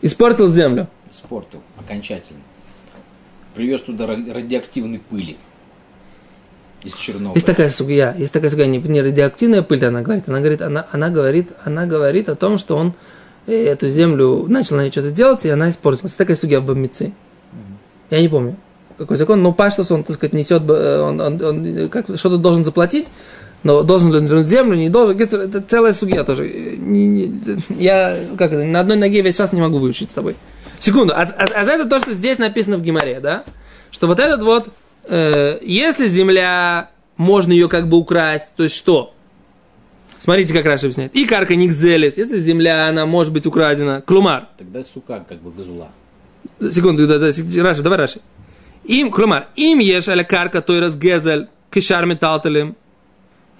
Испортил 0.00 0.48
землю. 0.48 0.88
Испортил, 1.10 1.60
окончательно. 1.78 2.40
Привез 3.54 3.82
туда 3.82 4.06
радиоактивной 4.06 4.98
пыли. 4.98 5.36
Из 6.82 6.94
Чернобыля. 6.94 7.34
Есть 7.34 7.46
такая 7.46 7.70
сугия, 7.70 8.14
есть 8.18 8.32
такая 8.32 8.50
сугия, 8.50 8.66
не, 8.66 8.78
не 8.78 9.02
радиоактивная 9.02 9.62
пыль, 9.62 9.84
она 9.84 10.02
говорит, 10.02 10.28
она 10.28 10.40
говорит, 10.40 10.62
она, 10.62 10.86
она 10.90 11.10
говорит, 11.10 11.50
она 11.64 11.86
говорит 11.86 12.28
о 12.28 12.36
том, 12.36 12.58
что 12.58 12.76
он 12.76 12.94
эту 13.46 13.88
землю, 13.88 14.46
начал 14.48 14.76
на 14.76 14.82
ней 14.82 14.90
что-то 14.90 15.10
делать, 15.10 15.44
и 15.44 15.48
она 15.48 15.68
испортилась. 15.70 16.14
Такая 16.14 16.36
судья 16.36 16.60
в 16.60 16.64
Бамице. 16.64 17.12
Я 18.10 18.20
не 18.20 18.28
помню, 18.28 18.56
какой 18.98 19.16
закон, 19.16 19.42
но 19.42 19.52
Паштус, 19.52 19.90
он, 19.90 20.04
так 20.04 20.16
сказать, 20.16 20.32
несет, 20.32 20.62
э, 20.68 21.00
он, 21.00 21.20
он, 21.20 21.42
он 21.42 21.88
как, 21.88 22.06
что-то 22.16 22.38
должен 22.38 22.64
заплатить, 22.64 23.08
но 23.62 23.82
должен 23.82 24.10
ли 24.10 24.18
он 24.18 24.26
вернуть 24.26 24.48
землю, 24.48 24.76
не 24.76 24.88
должен. 24.88 25.18
Это 25.18 25.60
целая 25.60 25.92
судья 25.92 26.24
тоже. 26.24 26.48
Не, 26.48 27.06
не, 27.06 27.42
я 27.78 28.18
как 28.36 28.52
это, 28.52 28.64
на 28.64 28.80
одной 28.80 28.96
ноге 28.96 29.20
весь 29.22 29.36
час 29.36 29.52
не 29.52 29.60
могу 29.60 29.78
выучить 29.78 30.10
с 30.10 30.14
тобой. 30.14 30.36
Секунду. 30.78 31.14
А, 31.14 31.22
а, 31.22 31.44
а 31.44 31.62
это 31.62 31.88
то, 31.88 31.98
что 31.98 32.12
здесь 32.12 32.38
написано 32.38 32.78
в 32.78 32.82
Гимаре, 32.82 33.20
да? 33.20 33.44
Что 33.90 34.06
вот 34.06 34.18
этот 34.18 34.42
вот, 34.42 34.68
э, 35.04 35.58
если 35.62 36.06
земля, 36.06 36.90
можно 37.16 37.52
ее 37.52 37.68
как 37.68 37.88
бы 37.88 37.96
украсть, 37.96 38.54
то 38.56 38.62
есть 38.62 38.74
что? 38.74 39.14
Смотрите, 40.18 40.52
как 40.52 40.66
Раша 40.66 40.86
объясняет. 40.86 41.14
И 41.14 41.24
карка 41.24 41.56
никзелес, 41.56 42.18
если 42.18 42.38
земля, 42.38 42.88
она 42.88 43.06
может 43.06 43.32
быть 43.32 43.46
украдена. 43.46 44.02
Клумар. 44.02 44.48
Тогда 44.58 44.84
сука 44.84 45.24
как 45.26 45.40
бы 45.40 45.50
газула. 45.50 45.88
Секунду, 46.60 47.06
да, 47.06 47.18
да, 47.18 47.30
Раша, 47.62 47.82
давай 47.82 47.98
Раша. 47.98 48.20
Им, 48.84 49.10
клумар, 49.10 49.48
им 49.56 49.78
ешь 49.78 50.08
аля 50.08 50.24
карка 50.24 50.62
той 50.62 50.80
раз 50.80 50.96
гезель, 50.96 51.48
кишар 51.70 52.06
металтелем. 52.06 52.76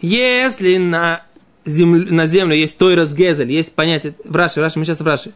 Если 0.01 0.77
на 0.79 1.23
землю, 1.65 2.13
на 2.13 2.27
землю 2.27 2.55
есть 2.55 2.79
той 2.79 2.95
раз 2.95 3.15
гезель, 3.15 3.51
есть 3.51 3.75
понятие, 3.75 4.15
в 4.25 4.35
Раши, 4.35 4.61
в 4.61 4.63
Раши, 4.63 4.79
мы 4.79 4.85
сейчас 4.85 5.01
в 5.01 5.07
Раши. 5.07 5.33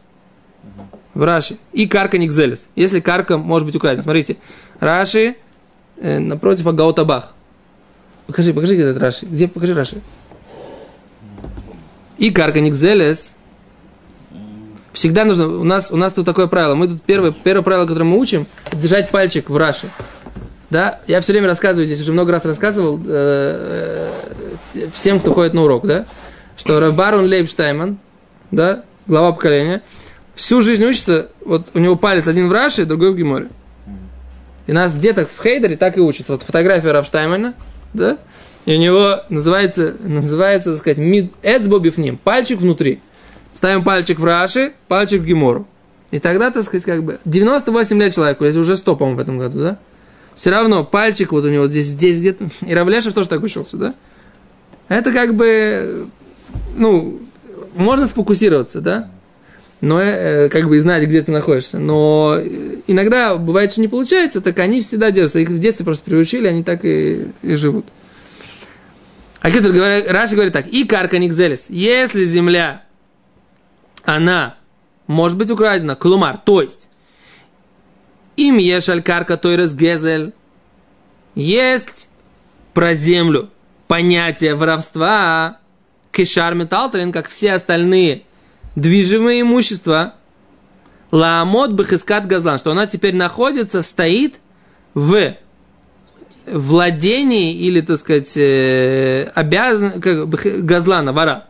В 1.13 1.23
Раши. 1.23 1.57
И 1.71 1.87
карка 1.87 2.17
никзелес. 2.17 2.67
Если 2.75 2.99
карка 2.99 3.37
может 3.37 3.65
быть 3.65 3.75
украдена. 3.75 4.03
Смотрите, 4.03 4.37
Раши 4.79 5.35
э, 5.97 6.19
напротив 6.19 6.67
Агаутабах. 6.67 7.33
Покажи, 8.27 8.53
покажи, 8.53 8.75
где 8.75 8.83
этот 8.83 9.01
Раши. 9.01 9.25
Где, 9.25 9.47
покажи 9.47 9.73
Раши. 9.73 10.01
И 12.17 12.31
карканикзелес 12.31 13.35
всегда 14.95 15.25
нужно, 15.25 15.47
у 15.47 15.63
нас, 15.63 15.91
у 15.91 15.97
нас 15.97 16.13
тут 16.13 16.25
такое 16.25 16.47
правило, 16.47 16.73
мы 16.75 16.87
тут 16.87 17.01
первое, 17.03 17.31
первое 17.31 17.63
правило, 17.63 17.85
которое 17.85 18.05
мы 18.05 18.17
учим, 18.17 18.47
держать 18.71 19.11
пальчик 19.11 19.49
в 19.49 19.57
раше. 19.57 19.87
Да, 20.69 20.99
я 21.05 21.21
все 21.21 21.33
время 21.33 21.47
рассказываю, 21.47 21.85
здесь 21.85 21.99
уже 21.99 22.11
много 22.11 22.31
раз 22.31 22.43
рассказывал 22.45 22.99
э, 23.05 24.09
э, 24.73 24.87
всем, 24.93 25.19
кто 25.19 25.33
ходит 25.33 25.53
на 25.53 25.63
урок, 25.63 25.85
да, 25.85 26.05
что 26.57 26.91
Барон 26.91 27.25
Лейбштайман, 27.25 27.97
да, 28.51 28.83
глава 29.05 29.33
поколения, 29.33 29.83
всю 30.33 30.61
жизнь 30.61 30.83
учится, 30.83 31.29
вот 31.45 31.67
у 31.73 31.79
него 31.79 31.95
палец 31.95 32.27
один 32.27 32.49
в 32.49 32.51
Раше, 32.51 32.85
другой 32.85 33.11
в 33.11 33.15
Геморе. 33.15 33.49
И 34.67 34.73
нас 34.73 34.95
деток 34.95 35.29
в 35.29 35.41
Хейдере 35.41 35.77
так 35.77 35.97
и 35.97 36.01
учатся. 36.01 36.33
Вот 36.33 36.43
фотография 36.43 36.91
Рафштаймана, 36.91 37.53
да, 37.93 38.17
и 38.65 38.75
у 38.75 38.79
него 38.79 39.21
называется, 39.29 39.95
называется, 39.99 40.71
так 40.71 40.79
сказать, 40.79 40.97
мид 40.97 41.33
ним, 41.97 42.17
пальчик 42.17 42.59
внутри. 42.59 42.99
Ставим 43.53 43.83
пальчик 43.83 44.19
в 44.19 44.25
Раши, 44.25 44.73
пальчик 44.87 45.21
в 45.21 45.25
Гемору. 45.25 45.67
И 46.11 46.19
тогда, 46.19 46.51
так 46.51 46.63
сказать, 46.63 46.83
как 46.83 47.03
бы 47.03 47.19
98 47.25 47.99
лет 47.99 48.13
человеку, 48.13 48.43
если 48.43 48.59
уже 48.59 48.75
100, 48.75 48.95
по-моему, 48.95 49.17
в 49.17 49.21
этом 49.21 49.37
году, 49.37 49.59
да? 49.59 49.77
Все 50.33 50.49
равно 50.49 50.83
пальчик 50.83 51.31
вот 51.31 51.45
у 51.45 51.49
него 51.49 51.67
здесь, 51.67 51.85
здесь 51.85 52.17
где-то. 52.17 52.49
И 52.65 52.73
Равляшев 52.73 53.13
тоже 53.13 53.29
так 53.29 53.43
учился, 53.43 53.77
да? 53.77 53.93
Это 54.87 55.11
как 55.11 55.35
бы, 55.35 56.07
ну, 56.75 57.21
можно 57.75 58.07
сфокусироваться, 58.07 58.81
да? 58.81 59.09
Но 59.85 60.01
э, 60.01 60.49
как 60.49 60.67
бы 60.67 60.77
и 60.77 60.79
знать, 60.79 61.03
где 61.03 61.21
ты 61.21 61.31
находишься. 61.31 61.77
Но 61.77 62.39
иногда 62.87 63.37
бывает, 63.37 63.71
что 63.71 63.81
не 63.81 63.87
получается, 63.87 64.41
так 64.41 64.57
они 64.57 64.81
всегда 64.81 65.11
держатся. 65.11 65.39
Их 65.39 65.49
в 65.49 65.59
детстве 65.59 65.85
просто 65.85 66.03
приучили, 66.05 66.47
они 66.47 66.63
так 66.63 66.83
и, 66.83 67.27
и 67.43 67.53
живут. 67.53 67.85
А 69.41 69.51
говорит, 69.51 70.09
Раши 70.09 70.33
говорит 70.33 70.53
так, 70.53 70.65
и 70.65 70.85
карка 70.85 71.19
никзелес, 71.19 71.69
если 71.69 72.23
земля, 72.23 72.81
она 74.03 74.55
может 75.05 75.37
быть 75.37 75.51
украдена, 75.51 75.95
клумар, 75.95 76.39
то 76.43 76.63
есть, 76.63 76.89
им 78.37 78.57
ешаль 78.57 79.03
карка 79.03 79.37
той 79.37 79.55
гезель, 79.75 80.33
есть 81.35 82.09
про 82.73 82.95
землю 82.95 83.51
понятие 83.87 84.55
воровства, 84.55 85.59
кешар 86.11 86.55
металтрин, 86.55 87.11
как 87.11 87.29
все 87.29 87.53
остальные 87.53 88.23
движимые 88.75 89.41
имущества, 89.41 90.15
ламот 91.11 91.73
бахискат 91.73 92.27
газлан, 92.27 92.57
что 92.57 92.71
она 92.71 92.87
теперь 92.87 93.15
находится, 93.15 93.81
стоит 93.81 94.39
в 94.93 95.35
владении 96.45 97.55
или, 97.55 97.81
так 97.81 97.97
сказать, 97.97 98.33
э, 98.37 99.31
обязан, 99.33 99.99
как, 100.01 100.29
газлана, 100.29 101.11
вора, 101.11 101.45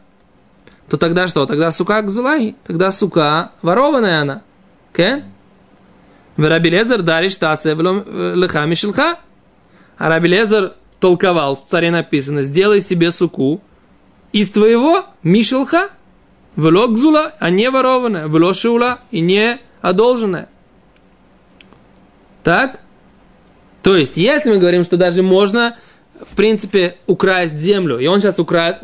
то 0.90 0.98
тогда 0.98 1.28
что? 1.28 1.46
Тогда 1.46 1.72
сука 1.72 2.02
гзулай, 2.02 2.56
тогда 2.64 2.92
сука 2.92 3.52
ворованная 3.62 4.22
она. 4.22 4.42
Кен? 4.94 5.24
Раби 6.38 6.70
Лезер 6.70 7.02
даришь 7.02 7.36
тасе 7.36 7.74
леха 7.74 8.66
мишелха. 8.66 9.20
А 9.98 10.10
Раби 10.10 10.28
Лезер 10.28 10.74
толковал, 11.00 11.56
в 11.56 11.70
царе 11.70 11.92
написано, 11.92 12.44
сделай 12.44 12.82
себе 12.82 13.12
суку 13.12 13.62
из 14.32 14.50
твоего 14.50 15.06
мишелха, 15.24 15.90
вело 16.56 16.94
а 17.40 17.50
не 17.50 17.70
ворованная, 17.70 18.28
вело 18.28 18.98
и 19.12 19.20
не 19.20 19.60
одолженная. 19.82 20.50
Так? 22.44 22.80
То 23.82 23.96
есть, 23.96 24.18
если 24.18 24.50
мы 24.50 24.58
говорим, 24.58 24.84
что 24.84 24.98
даже 24.98 25.22
можно, 25.22 25.78
в 26.20 26.36
принципе, 26.36 26.96
украсть 27.08 27.56
землю, 27.56 28.00
и 28.00 28.08
он 28.08 28.20
сейчас 28.20 28.40
украет, 28.40 28.82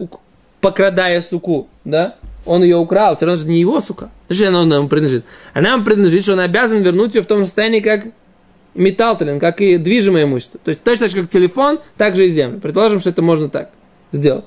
покрадая 0.60 1.22
суку, 1.22 1.70
да, 1.84 2.16
он 2.46 2.64
ее 2.64 2.78
украл, 2.78 3.16
все 3.16 3.26
равно 3.26 3.42
же 3.42 3.48
не 3.48 3.60
его 3.60 3.82
сука. 3.82 4.10
Зачем 4.30 4.50
она 4.50 4.66
нам 4.66 4.90
принадлежит? 4.90 5.26
Она 5.54 5.72
нам 5.72 5.84
принадлежит, 5.84 6.24
что 6.24 6.34
он 6.34 6.40
обязан 6.40 6.82
вернуть 6.82 7.16
ее 7.16 7.22
в 7.22 7.26
том 7.26 7.46
состоянии, 7.46 7.80
как 7.80 8.06
металл, 8.74 9.18
как 9.18 9.62
и 9.62 9.78
движимое 9.78 10.24
имущество. 10.24 10.60
То 10.64 10.70
есть 10.70 10.84
точно 10.84 11.06
так 11.06 11.16
же, 11.16 11.22
как 11.22 11.30
телефон, 11.30 11.80
так 11.98 12.16
же 12.16 12.26
и 12.26 12.30
землю. 12.30 12.60
Предположим, 12.60 13.00
что 13.00 13.10
это 13.10 13.22
можно 13.22 13.50
так 13.50 13.72
сделать. 14.12 14.46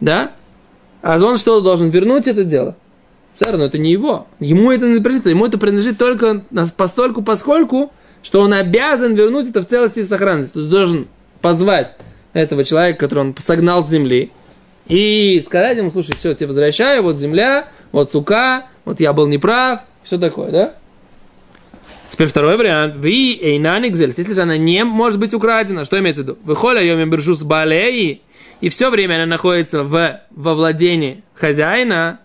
Да? 0.00 0.32
А 1.02 1.18
он 1.22 1.36
что 1.36 1.60
должен 1.60 1.90
вернуть 1.90 2.28
это 2.28 2.44
дело? 2.44 2.76
Все 3.34 3.46
равно 3.46 3.64
это 3.64 3.78
не 3.78 3.90
его. 3.90 4.26
Ему 4.40 4.70
это 4.70 4.86
не 4.86 5.00
принадлежит. 5.00 5.26
Ему 5.26 5.46
это 5.46 5.58
принадлежит 5.58 5.98
только 5.98 6.44
постольку, 6.76 7.22
поскольку, 7.22 7.92
что 8.22 8.40
он 8.40 8.52
обязан 8.52 9.14
вернуть 9.14 9.50
это 9.50 9.62
в 9.62 9.66
целости 9.66 10.00
и 10.00 10.04
сохранности. 10.04 10.54
То 10.54 10.60
есть 10.60 10.70
должен 10.70 11.08
позвать 11.40 11.96
этого 12.32 12.64
человека, 12.64 13.00
которого 13.00 13.24
он 13.26 13.34
согнал 13.38 13.84
с 13.84 13.90
земли, 13.90 14.30
и 14.86 15.42
сказать 15.44 15.78
ему, 15.78 15.90
слушай, 15.90 16.14
все, 16.16 16.34
тебе 16.34 16.48
возвращаю, 16.48 17.02
вот 17.02 17.16
земля, 17.16 17.68
вот 17.92 18.10
сука, 18.10 18.66
вот 18.84 19.00
я 19.00 19.12
был 19.12 19.26
неправ, 19.26 19.80
все 20.02 20.18
такое, 20.18 20.50
да? 20.50 20.74
Теперь 22.10 22.26
второй 22.26 22.58
вариант. 22.58 22.96
Ви 22.98 23.38
эйнаникзельс. 23.40 24.18
Если 24.18 24.34
же 24.34 24.42
она 24.42 24.58
не 24.58 24.84
может 24.84 25.18
быть 25.18 25.32
украдена, 25.32 25.84
что 25.84 25.98
имеется 25.98 26.22
в 26.22 26.26
виду? 26.26 26.38
Выходя 26.44 26.80
ее 26.80 27.02
бершус 27.06 27.42
балеи, 27.42 28.20
и 28.62 28.68
все 28.68 28.90
время 28.90 29.16
она 29.16 29.26
находится 29.26 29.82
в, 29.82 30.20
во 30.30 30.54
владении 30.54 31.22
хозяина, 31.34 32.20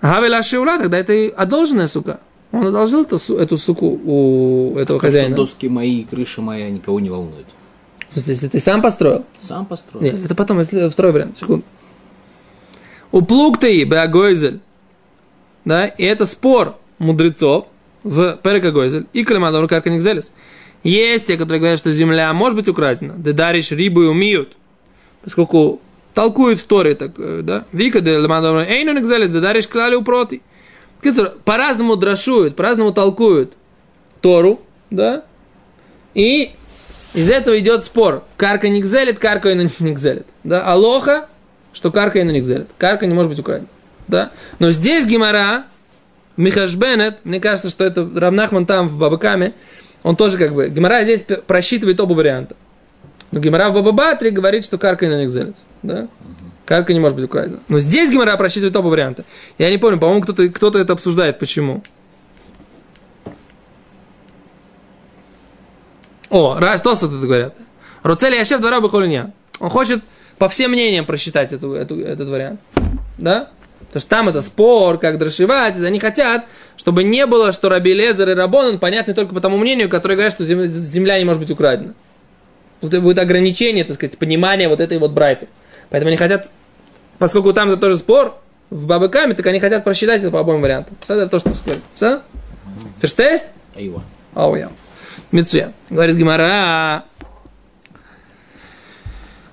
Гавела 0.00 0.42
Шиула, 0.42 0.78
тогда 0.78 0.98
это 0.98 1.28
одолженная 1.36 1.86
сука. 1.86 2.20
Он 2.52 2.66
одолжил 2.66 3.02
эту, 3.02 3.18
эту 3.36 3.58
суку 3.58 4.00
у 4.02 4.78
этого 4.78 4.98
а 4.98 4.98
то, 4.98 4.98
хозяина. 4.98 5.34
Что 5.34 5.44
доски 5.44 5.68
мои, 5.68 6.04
крыша 6.04 6.40
моя 6.40 6.70
никого 6.70 7.00
не 7.00 7.10
волнует. 7.10 7.44
Если 8.14 8.48
ты 8.48 8.58
сам 8.58 8.80
построил? 8.80 9.26
Сам 9.46 9.66
построил. 9.66 10.02
Нет, 10.02 10.24
это 10.24 10.34
потом, 10.34 10.58
если 10.60 10.88
второй 10.88 11.12
вариант, 11.12 11.36
секунду. 11.36 11.64
У 13.12 13.20
плугтаи 13.20 13.84
беагойзель, 13.84 14.60
да, 15.66 15.86
и 15.86 16.04
это 16.04 16.24
спор 16.24 16.78
мудрецов 16.98 17.66
в 18.04 18.38
Перекагойзель 18.42 19.06
и 19.12 19.22
Калимадор 19.22 19.68
Карканикзелес. 19.68 20.32
Есть 20.82 21.26
те, 21.26 21.36
которые 21.36 21.60
говорят, 21.60 21.78
что 21.78 21.92
земля 21.92 22.32
может 22.32 22.56
быть 22.56 22.68
украдена, 22.68 23.14
да 23.16 23.32
даришь 23.32 23.72
рибу 23.72 24.02
и 24.02 24.06
умеют, 24.06 24.56
поскольку 25.24 25.80
толкуют 26.14 26.60
в 26.60 26.64
Торе, 26.64 26.94
так, 26.94 27.12
э, 27.18 27.40
да, 27.42 27.64
Вика 27.72 28.00
де 28.00 28.18
Ламадор 28.18 28.58
Эйну 28.58 28.92
Никзелес, 28.92 29.30
да 29.30 29.40
даришь 29.40 29.68
клали 29.68 29.94
упроти. 29.94 30.42
По-разному 31.44 31.96
драшуют, 31.96 32.56
по-разному 32.56 32.92
толкуют 32.92 33.52
Тору, 34.20 34.60
да, 34.90 35.24
и 36.14 36.52
из 37.16 37.30
этого 37.30 37.58
идет 37.58 37.84
спор. 37.84 38.24
Карка 38.36 38.68
не 38.68 38.80
гзелит, 38.80 39.18
карка 39.18 39.54
не 39.54 39.92
гзелит. 39.92 40.26
Да? 40.44 40.64
Алоха, 40.64 41.28
что 41.72 41.90
карка 41.90 42.22
не 42.22 42.40
гзелит. 42.40 42.68
Карка 42.78 43.06
не 43.06 43.14
может 43.14 43.30
быть 43.30 43.38
украдена. 43.38 43.68
Да? 44.08 44.30
Но 44.58 44.70
здесь 44.70 45.06
Гимара, 45.06 45.64
Михаш 46.36 46.74
Беннет, 46.76 47.20
мне 47.24 47.40
кажется, 47.40 47.70
что 47.70 47.84
это 47.84 48.08
Равнахман 48.14 48.66
там 48.66 48.88
в 48.88 48.98
Бабакаме, 48.98 49.54
он 50.06 50.14
тоже 50.14 50.38
как 50.38 50.54
бы, 50.54 50.68
Гимара 50.68 51.02
здесь 51.02 51.24
просчитывает 51.48 51.98
оба 51.98 52.12
варианта. 52.12 52.54
Но 53.32 53.40
Гимара 53.40 53.70
в 53.70 53.74
Бабабатре 53.74 54.30
говорит, 54.30 54.64
что 54.64 54.78
карка 54.78 55.04
не 55.08 55.26
гзелит. 55.26 55.56
Да? 55.82 56.06
Карка 56.64 56.92
не 56.92 57.00
может 57.00 57.16
быть 57.16 57.24
украдена. 57.24 57.58
Но 57.66 57.80
здесь 57.80 58.12
Гимара 58.12 58.36
просчитывает 58.36 58.76
оба 58.76 58.86
варианта. 58.86 59.24
Я 59.58 59.68
не 59.68 59.78
помню, 59.78 59.98
по-моему, 59.98 60.22
кто-то, 60.22 60.48
кто-то 60.48 60.78
это 60.78 60.92
обсуждает. 60.92 61.40
Почему? 61.40 61.82
О, 66.30 66.56
раз, 66.56 66.82
то, 66.82 66.94
тут 66.94 67.10
говорят. 67.10 67.56
Руцели 68.04 68.36
Яшев 68.36 68.60
двора 68.60 68.80
Бахолиня. 68.80 69.32
Он 69.58 69.70
хочет 69.70 70.04
по 70.38 70.48
всем 70.48 70.70
мнениям 70.70 71.04
просчитать 71.04 71.52
эту, 71.52 71.72
эту, 71.72 72.00
этот 72.00 72.28
вариант. 72.28 72.60
Да? 73.18 73.50
Потому 73.96 74.00
что 74.08 74.10
там 74.10 74.28
это 74.28 74.42
спор, 74.42 74.98
как 74.98 75.16
драшивать. 75.16 75.82
Они 75.82 75.98
хотят, 75.98 76.44
чтобы 76.76 77.02
не 77.02 77.24
было, 77.24 77.50
что 77.50 77.70
Раби 77.70 77.94
Лезер 77.94 78.28
и 78.28 78.34
Рабонан 78.34 78.78
понятны 78.78 79.14
только 79.14 79.34
по 79.34 79.40
тому 79.40 79.56
мнению, 79.56 79.88
которое 79.88 80.16
говорят, 80.16 80.34
что 80.34 80.44
земля 80.44 81.18
не 81.18 81.24
может 81.24 81.40
быть 81.40 81.50
украдена. 81.50 81.94
Тут 82.82 82.94
будет 83.00 83.18
ограничение, 83.18 83.84
так 83.84 83.94
сказать, 83.94 84.18
понимания 84.18 84.68
вот 84.68 84.80
этой 84.80 84.98
вот 84.98 85.12
брайты. 85.12 85.48
Поэтому 85.88 86.08
они 86.08 86.18
хотят, 86.18 86.50
поскольку 87.16 87.54
там 87.54 87.70
это 87.70 87.78
тоже 87.78 87.96
спор, 87.96 88.38
в 88.68 88.84
Бабыкаме, 88.84 89.32
так 89.32 89.46
они 89.46 89.60
хотят 89.60 89.82
просчитать 89.82 90.20
это 90.20 90.30
по 90.30 90.40
обоим 90.40 90.60
вариантам. 90.60 90.94
Это 91.08 91.26
то, 91.26 91.38
что 91.38 91.54
сказали. 91.54 91.80
Все? 91.94 92.20
Ферштест? 93.00 93.46
Ау, 94.34 94.56
я. 94.56 94.68
Мецуя. 95.32 95.72
Говорит 95.88 96.16
Гимара. 96.16 97.04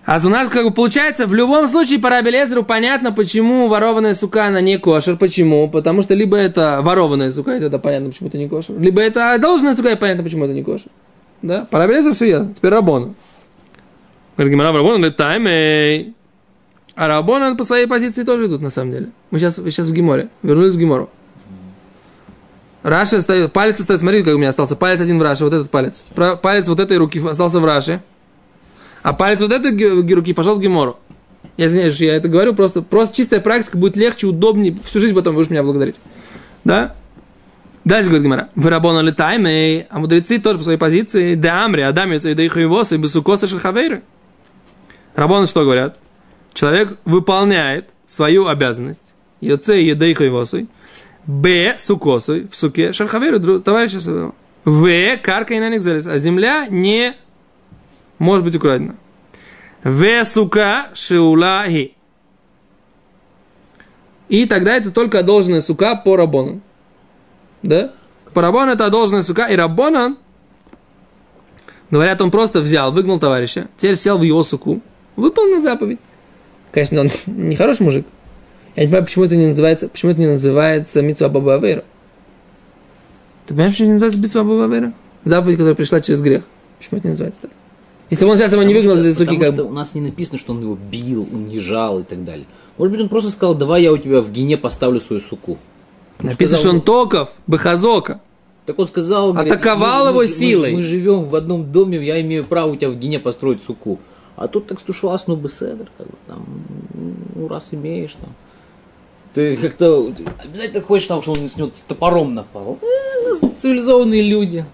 А 0.05 0.19
у 0.23 0.29
нас, 0.29 0.49
как 0.49 0.65
бы, 0.65 0.71
получается, 0.71 1.27
в 1.27 1.33
любом 1.33 1.67
случае 1.67 1.99
по 1.99 2.09
Рабелезеру 2.09 2.63
понятно, 2.63 3.13
почему 3.13 3.67
ворованная 3.69 4.15
сука, 4.15 4.47
она 4.47 4.59
не 4.59 4.77
кошер. 4.77 5.15
Почему? 5.15 5.69
Потому 5.69 6.01
что 6.01 6.13
либо 6.13 6.35
это 6.35 6.79
ворованная 6.81 7.31
сука, 7.31 7.55
и 7.55 7.59
тогда 7.61 7.79
понятно, 7.79 8.09
почему 8.09 8.27
это 8.27 8.37
не 8.37 8.49
кошер. 8.49 8.77
Либо 8.77 9.01
это 9.01 9.37
должная 9.39 9.75
сука, 9.75 9.91
и 9.91 9.95
понятно, 9.95 10.23
почему 10.23 10.43
это 10.43 10.53
не 10.53 10.63
кошер. 10.63 10.89
Да? 11.41 11.65
По 11.71 11.79
Рабелезеру 11.79 12.15
все 12.15 12.25
ясно. 12.25 12.53
Теперь 12.53 12.71
Рабона. 12.71 13.13
Говорит 14.35 14.53
Гимара, 14.53 14.73
Рабона, 14.73 15.09
таймей. 15.09 16.13
А 16.95 17.07
Рабона 17.07 17.55
по 17.55 17.63
своей 17.63 17.87
позиции 17.87 18.23
тоже 18.23 18.47
идут, 18.47 18.61
на 18.61 18.69
самом 18.69 18.91
деле. 18.91 19.09
Мы 19.31 19.39
сейчас, 19.39 19.55
сейчас 19.55 19.87
в 19.87 19.93
Гиморе. 19.93 20.27
Вернулись 20.41 20.75
в 20.75 20.77
Гимору. 20.77 21.09
Раша 22.83 23.21
стоит, 23.21 23.53
палец 23.53 23.79
остается, 23.79 24.03
смотри, 24.03 24.23
как 24.23 24.35
у 24.35 24.37
меня 24.37 24.49
остался, 24.49 24.75
палец 24.75 24.99
один 24.99 25.17
в 25.17 25.21
Раше, 25.21 25.45
вот 25.45 25.53
этот 25.53 25.71
палец. 25.71 26.03
Палец 26.41 26.67
вот 26.67 26.81
этой 26.81 26.97
руки 26.97 27.25
остался 27.25 27.61
в 27.61 27.65
Раше, 27.65 28.01
а 29.03 29.13
палец 29.13 29.39
вот 29.41 29.51
этой 29.51 30.13
руки 30.13 30.33
пошел 30.33 30.55
в 30.55 30.59
Гемору. 30.59 30.97
Я 31.57 31.67
извиняюсь, 31.67 31.99
я 31.99 32.15
это 32.15 32.29
говорю, 32.29 32.55
просто, 32.55 32.81
просто 32.81 33.15
чистая 33.15 33.39
практика 33.39 33.77
будет 33.77 33.95
легче, 33.95 34.27
удобнее, 34.27 34.75
всю 34.83 34.99
жизнь 34.99 35.13
потом 35.13 35.35
будешь 35.35 35.49
меня 35.49 35.61
благодарить. 35.61 35.97
Да? 36.63 36.95
Дальше 37.85 38.09
говорит 38.09 38.23
Гимара. 38.23 38.49
Вырабона 38.55 39.01
летайме, 39.01 39.87
а 39.89 39.99
мудрецы 39.99 40.39
тоже 40.39 40.57
по 40.57 40.63
своей 40.63 40.79
позиции, 40.79 41.35
да 41.35 41.65
амри, 41.65 41.81
адамица 41.81 42.29
и 42.29 42.33
да 42.33 42.43
их 42.43 42.55
и 42.57 42.65
бесукоса 42.97 43.45
шельхавейры. 43.45 44.03
Рабоны 45.15 45.47
что 45.47 45.63
говорят? 45.63 45.99
Человек 46.53 46.97
выполняет 47.03 47.89
свою 48.05 48.47
обязанность, 48.47 49.13
йоце 49.41 49.81
и 49.81 49.87
едейха 49.87 50.23
и 50.23 50.67
Б. 51.25 51.75
Сукосой 51.77 52.47
в 52.49 52.55
суке 52.55 52.93
шархаверу 52.93 53.59
товарища 53.61 53.99
своего. 53.99 54.35
В. 54.65 55.17
Карка 55.17 55.53
и 55.53 55.59
на 55.59 55.75
А 55.75 56.17
земля 56.17 56.67
не 56.69 57.13
может 58.19 58.45
быть 58.45 58.55
украдена. 58.55 58.95
В. 59.83 60.25
Сука 60.25 60.87
шиулахи. 60.93 61.95
И 64.29 64.45
тогда 64.45 64.75
это 64.75 64.91
только 64.91 65.19
одолженная 65.19 65.61
сука 65.61 65.95
по 65.95 66.15
рабону. 66.15 66.61
Да? 67.61 67.91
По 68.33 68.41
рабону 68.41 68.71
это 68.71 68.85
одолженная 68.85 69.21
сука. 69.21 69.47
И 69.47 69.55
рабонан, 69.55 70.17
говорят, 71.91 72.21
он 72.21 72.31
просто 72.31 72.61
взял, 72.61 72.91
выгнал 72.91 73.19
товарища, 73.19 73.67
теперь 73.77 73.95
сел 73.95 74.17
в 74.17 74.23
его 74.23 74.41
суку, 74.43 74.81
выполнил 75.15 75.61
заповедь. 75.61 75.99
Конечно, 76.71 77.01
он 77.01 77.11
не 77.27 77.55
хороший 77.55 77.83
мужик, 77.83 78.07
я 78.75 78.83
не 78.83 78.87
понимаю, 78.87 79.05
почему 79.05 79.25
это 79.25 79.35
не 79.35 79.47
называется, 79.47 79.87
почему 79.87 80.11
это 80.11 80.19
не 80.21 80.27
называется 80.27 81.01
Митсва 81.01 81.29
Баба 81.29 81.55
Авейра. 81.55 81.83
Ты 83.45 83.53
понимаешь, 83.53 83.73
почему 83.73 83.85
это 83.85 83.87
не 83.87 83.93
называется 83.93 84.19
Митсва 84.19 84.43
Баба 84.43 84.65
Авейра? 84.65 84.93
Заповедь, 85.25 85.57
которая 85.57 85.75
пришла 85.75 86.01
через 86.01 86.21
грех. 86.21 86.43
Почему 86.79 86.97
это 86.97 87.07
не 87.07 87.11
называется 87.11 87.41
так? 87.41 87.51
Если 88.13 88.25
он 88.25 88.37
сейчас 88.37 88.51
его 88.51 88.61
не 88.61 88.75
выгнал 88.75 88.97
этой 88.97 89.15
суки, 89.15 89.37
как... 89.37 89.65
у 89.65 89.71
нас 89.71 89.95
не 89.95 90.01
написано, 90.01 90.37
что 90.37 90.53
он 90.53 90.61
его 90.61 90.75
бил, 90.75 91.27
унижал 91.31 91.99
и 91.99 92.03
так 92.03 92.23
далее. 92.23 92.45
Может 92.77 92.91
быть, 92.91 93.01
он 93.01 93.09
просто 93.09 93.31
сказал, 93.31 93.55
давай 93.55 93.81
я 93.81 93.91
у 93.91 93.97
тебя 93.97 94.21
в 94.21 94.31
гене 94.31 94.55
поставлю 94.55 95.01
свою 95.01 95.19
суку. 95.19 95.57
Он 96.19 96.27
написано, 96.27 96.57
сказал, 96.57 96.59
что 96.59 96.69
он 96.69 96.81
Токов, 96.81 97.29
Бахазока. 97.47 98.21
Так 98.67 98.77
он 98.77 98.85
сказал, 98.85 99.35
атаковал 99.35 100.05
говорит, 100.05 100.09
его 100.09 100.19
мы, 100.19 100.27
силой. 100.27 100.71
Мы, 100.73 100.77
мы 100.77 100.83
живем 100.83 101.23
в 101.23 101.35
одном 101.35 101.71
доме, 101.71 102.05
я 102.05 102.21
имею 102.21 102.45
право 102.45 102.69
у 102.69 102.75
тебя 102.75 102.91
в 102.91 102.95
гене 102.99 103.17
построить 103.17 103.63
суку. 103.63 103.97
А 104.35 104.47
тут 104.47 104.67
так 104.67 104.79
стушевался, 104.79 105.25
ну, 105.27 105.35
беседр, 105.35 105.87
как 105.97 106.05
бы, 106.05 106.13
там, 106.27 106.45
ну, 107.33 107.47
раз 107.47 107.69
имеешь, 107.71 108.11
там. 108.21 108.29
Ты 109.33 109.57
как-то 109.57 110.13
обязательно 110.43 110.81
хочешь 110.83 111.07
там, 111.07 111.23
чтобы 111.23 111.41
он 111.41 111.49
с 111.49 111.57
него 111.57 111.71
с 111.73 111.81
топором 111.81 112.35
напал. 112.35 112.77
Э, 112.79 113.47
цивилизованные 113.57 114.21
люди. 114.21 114.65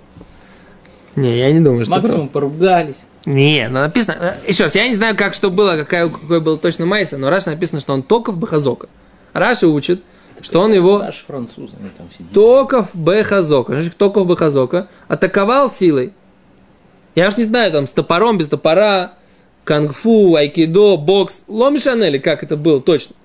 Не, 1.15 1.37
я 1.37 1.51
не 1.51 1.59
думаю, 1.59 1.85
что 1.85 1.91
Максимум 1.95 2.29
поругались. 2.29 3.05
Не, 3.25 3.67
ну 3.67 3.79
написано... 3.79 4.15
э, 4.19 4.49
Еще 4.49 4.63
раз, 4.63 4.75
я 4.75 4.87
не 4.87 4.95
знаю, 4.95 5.15
как 5.15 5.33
что 5.33 5.49
было, 5.49 5.75
какая, 5.75 6.07
какой 6.07 6.39
был 6.39 6.57
точно 6.57 6.85
Майса, 6.85 7.17
но 7.17 7.29
Раш 7.29 7.45
написано, 7.45 7.79
что 7.79 7.93
он 7.93 8.03
Токов 8.03 8.37
Бахазока. 8.37 8.87
Раши 9.33 9.67
учит, 9.67 10.01
что 10.41 10.61
он 10.61 10.73
его 10.73 10.99
Наш 10.99 11.17
француз, 11.17 11.71
они 11.79 11.89
там 11.97 12.07
сидят. 12.11 12.31
Токов 12.33 12.87
Бехазока. 12.93 13.73
Значит, 13.73 13.97
Токов 13.97 14.27
Бехазока 14.27 14.87
атаковал 15.07 15.71
силой. 15.71 16.13
Я 17.15 17.27
уж 17.27 17.37
не 17.37 17.43
знаю, 17.43 17.71
там, 17.71 17.87
с 17.87 17.91
топором, 17.91 18.37
без 18.37 18.47
топора, 18.47 19.15
кунг-фу, 19.65 20.35
айкидо, 20.35 20.95
бокс, 20.97 21.43
ломишан 21.47 22.01
или 22.03 22.17
как 22.17 22.43
это 22.43 22.55
было 22.55 22.81
точно. 22.81 23.15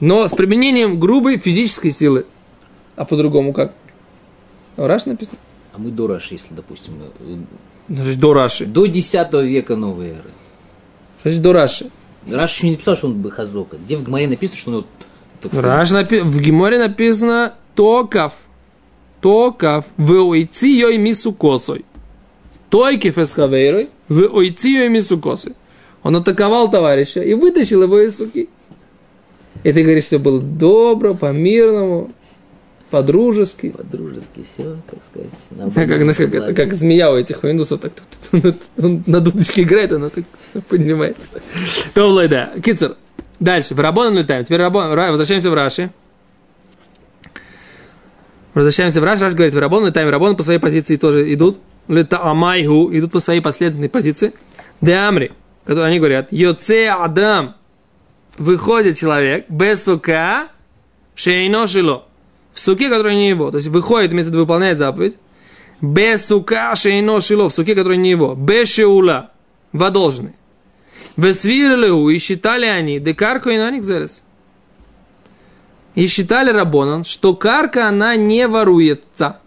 Но 0.00 0.26
с 0.26 0.30
применением 0.30 1.00
грубой 1.00 1.38
физической 1.38 1.90
силы. 1.90 2.26
А 2.96 3.04
по-другому 3.04 3.52
как? 3.52 3.72
Раш 4.76 5.06
написано. 5.06 5.38
А 5.74 5.78
мы 5.78 5.90
до 5.90 6.06
Раши, 6.06 6.34
если, 6.34 6.54
допустим, 6.54 6.92
э, 7.20 7.36
Значит, 7.88 8.20
до 8.20 8.34
Раши. 8.34 8.66
до 8.66 8.86
10 8.86 9.32
века 9.42 9.76
новой 9.76 10.08
эры. 10.10 10.30
Значит, 11.22 11.42
до 11.42 11.52
Раши. 11.52 11.90
Раш 12.30 12.54
еще 12.54 12.66
не 12.66 12.72
написал, 12.72 12.96
что 12.96 13.06
он 13.08 13.14
Бахазока. 13.22 13.76
Где 13.78 13.96
в 13.96 14.04
Гмаре 14.04 14.28
написано, 14.28 14.58
что 14.58 14.70
он, 14.70 14.76
вот, 14.76 14.86
так 15.40 15.52
сказать, 15.52 15.64
Раш 15.64 15.90
напи- 15.92 16.20
в 16.22 16.40
Геморе 16.40 16.78
написано 16.78 17.54
Токов. 17.74 18.34
Токов 19.20 19.86
в 19.96 20.10
ойци 20.12 20.96
мису 20.98 21.32
косой. 21.32 21.84
Тойки 22.70 23.10
фесхавейрой 23.10 23.88
в 24.08 24.20
ойци 24.34 24.88
мису 24.88 25.18
косой. 25.18 25.52
Он 26.02 26.16
атаковал 26.16 26.70
товарища 26.70 27.20
и 27.22 27.34
вытащил 27.34 27.82
его 27.82 28.00
из 28.00 28.16
суки. 28.16 28.48
И 29.62 29.72
ты 29.72 29.82
говоришь, 29.84 30.04
все 30.04 30.18
было 30.18 30.40
добро, 30.40 31.14
по-мирному, 31.14 32.10
по-дружески. 32.92 33.70
по-дружески 33.70 34.42
все, 34.44 34.76
так 34.88 35.02
сказать. 35.02 35.74
Как, 35.74 35.96
знаешь, 35.98 36.16
как, 36.18 36.34
это, 36.34 36.54
как 36.54 36.74
змея 36.74 37.10
у 37.10 37.16
этих 37.16 37.42
у 37.42 37.50
индусов, 37.50 37.80
так 37.80 37.92
тут- 38.30 38.42
тут- 38.42 38.62
он 38.84 39.02
на 39.06 39.20
дудочке 39.20 39.62
играет, 39.62 39.92
она 39.92 40.10
так 40.10 40.24
поднимается. 40.68 41.40
То, 41.94 42.28
да. 42.28 42.52
Кицер. 42.62 42.96
Дальше. 43.40 43.74
В 43.74 43.80
Рабон 43.80 44.14
летаем. 44.16 44.44
Теперь 44.44 44.60
Рабон, 44.60 44.92
Ра- 44.92 45.08
возвращаемся 45.08 45.50
в 45.50 45.54
Раши. 45.54 45.90
Возвращаемся 48.54 49.00
в 49.00 49.04
Раши. 49.04 49.22
Раш 49.24 49.32
говорит, 49.34 49.54
в 49.54 49.58
Рабон 49.58 49.86
летаем. 49.86 50.08
Рабон 50.10 50.36
по 50.36 50.42
своей 50.42 50.58
позиции 50.58 50.96
тоже 50.96 51.32
идут. 51.32 51.58
Лета 51.88 52.22
Амайгу 52.22 52.90
идут 52.92 53.10
по 53.12 53.20
своей 53.20 53.40
последовательной 53.40 53.88
позиции. 53.88 54.32
Де 54.80 54.94
Амри, 54.94 55.32
которые 55.64 55.86
они 55.88 55.98
говорят, 55.98 56.28
Йоце 56.30 56.88
Адам, 56.90 57.56
выходит 58.38 58.98
человек, 58.98 59.46
без 59.48 59.82
сука, 59.84 60.48
шейно 61.14 61.66
шило. 61.66 62.04
В 62.54 62.60
суке, 62.60 62.88
который 62.88 63.14
не 63.14 63.28
его. 63.28 63.50
То 63.50 63.56
есть 63.56 63.68
выходит, 63.68 64.12
виду, 64.12 64.38
выполняет 64.38 64.78
заповедь. 64.78 65.16
Без 65.80 66.26
сука 66.26 66.74
шейно 66.76 67.20
шило. 67.20 67.48
В 67.48 67.54
суке, 67.54 67.74
который 67.74 67.96
не 67.96 68.10
его. 68.10 68.34
Без 68.34 68.68
шеула. 68.72 69.30
В 69.72 69.82
одолженный. 69.84 70.34
Весвирлеу 71.16 72.08
и 72.08 72.18
считали 72.18 72.66
они, 72.66 72.98
декарку 72.98 73.50
и 73.50 73.58
наник 73.58 73.84
зелес. 73.84 74.22
И 75.94 76.06
считали 76.06 76.50
Рабонан, 76.50 77.04
что 77.04 77.34
карка, 77.34 77.88
она 77.88 78.16
не 78.16 78.46
воруется. 78.48 79.38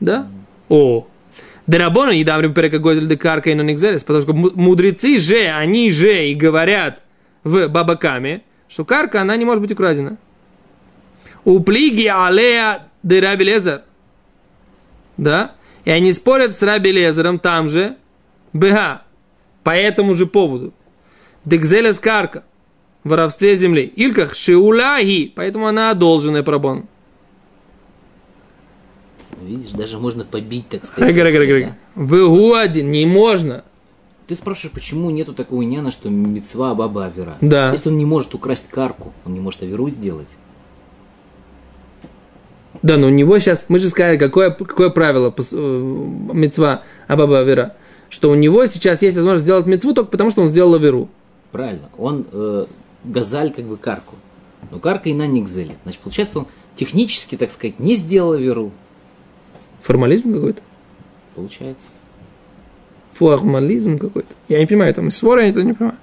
Да? 0.00 0.26
О. 0.68 1.06
Дерабона 1.66 2.10
и 2.10 2.24
дамрим 2.24 2.54
перекагозель 2.54 3.06
декарка 3.06 3.50
и 3.50 3.54
наник 3.54 3.78
зелес. 3.78 4.02
Потому 4.04 4.22
что 4.22 4.32
му- 4.32 4.50
мудрецы 4.54 5.18
же, 5.18 5.46
они 5.46 5.90
же 5.90 6.28
и 6.28 6.34
говорят 6.34 7.02
в 7.44 7.68
Бабакаме, 7.68 8.42
что 8.68 8.84
карка, 8.84 9.20
она 9.20 9.36
не 9.36 9.44
может 9.44 9.60
быть 9.60 9.72
украдена. 9.72 10.16
У 11.44 11.60
плиги 11.60 12.06
алея 12.06 12.86
де 13.02 13.20
Раби 13.20 13.44
Лезер. 13.44 13.82
Да? 15.16 15.52
И 15.84 15.90
они 15.90 16.12
спорят 16.12 16.56
с 16.56 16.62
Раби 16.62 16.92
Лезером 16.92 17.38
там 17.38 17.68
же. 17.68 17.96
Бега. 18.52 19.02
По 19.62 19.70
этому 19.70 20.14
же 20.14 20.26
поводу. 20.26 20.72
Декзелес 21.44 21.98
карка. 21.98 22.44
В 23.04 23.08
воровстве 23.10 23.56
земли. 23.56 23.82
Ильках 23.82 24.34
шиуляги. 24.34 25.32
Поэтому 25.34 25.66
она 25.66 25.90
одолженная 25.90 26.42
пробон. 26.42 26.86
Видишь, 29.42 29.72
даже 29.72 29.98
можно 29.98 30.24
побить, 30.24 30.68
так 30.68 30.84
сказать. 30.84 31.10
Рега, 31.10 31.28
рега, 31.28 31.38
рега, 31.40 31.52
да. 31.52 31.58
рега. 31.58 31.76
В 31.94 32.54
один 32.54 32.90
не 32.92 33.06
можно. 33.06 33.64
Ты 34.28 34.36
спрашиваешь, 34.36 34.72
почему 34.72 35.10
нету 35.10 35.34
такого 35.34 35.62
няна, 35.62 35.90
что 35.90 36.08
мецва 36.08 36.74
баба 36.74 37.06
авера? 37.06 37.36
Да. 37.40 37.72
Если 37.72 37.88
он 37.88 37.98
не 37.98 38.04
может 38.04 38.34
украсть 38.34 38.68
карку, 38.70 39.12
он 39.24 39.34
не 39.34 39.40
может 39.40 39.62
аверу 39.62 39.90
сделать. 39.90 40.28
Да, 42.82 42.96
но 42.96 43.06
у 43.06 43.10
него 43.10 43.38
сейчас, 43.38 43.66
мы 43.68 43.78
же 43.78 43.88
сказали, 43.88 44.16
какое, 44.16 44.50
какое 44.50 44.90
правило 44.90 45.32
э, 45.36 45.42
мецва 46.32 46.82
Абаба 47.06 47.40
Авера, 47.40 47.76
что 48.10 48.30
у 48.30 48.34
него 48.34 48.66
сейчас 48.66 49.02
есть 49.02 49.16
возможность 49.16 49.44
сделать 49.44 49.66
мецву 49.66 49.94
только 49.94 50.10
потому, 50.10 50.30
что 50.30 50.42
он 50.42 50.48
сделал 50.48 50.74
Аверу. 50.74 51.08
Правильно. 51.52 51.90
Он 51.98 52.26
э, 52.32 52.66
газаль 53.04 53.52
как 53.52 53.66
бы 53.66 53.76
карку. 53.76 54.16
Но 54.70 54.78
карка 54.78 55.10
и 55.10 55.14
на 55.14 55.26
не 55.26 55.42
гзелит. 55.42 55.76
Значит, 55.82 56.00
получается, 56.00 56.40
он 56.40 56.46
технически, 56.74 57.36
так 57.36 57.50
сказать, 57.50 57.78
не 57.78 57.94
сделал 57.94 58.32
аверу. 58.32 58.72
Формализм 59.82 60.32
какой-то. 60.32 60.62
Получается. 61.34 61.88
Формализм 63.12 63.98
какой-то. 63.98 64.34
Я 64.48 64.60
не 64.60 64.66
понимаю, 64.66 64.94
там 64.94 65.10
свора 65.10 65.42
я 65.42 65.50
это 65.50 65.62
не 65.62 65.74
понимаю. 65.74 65.98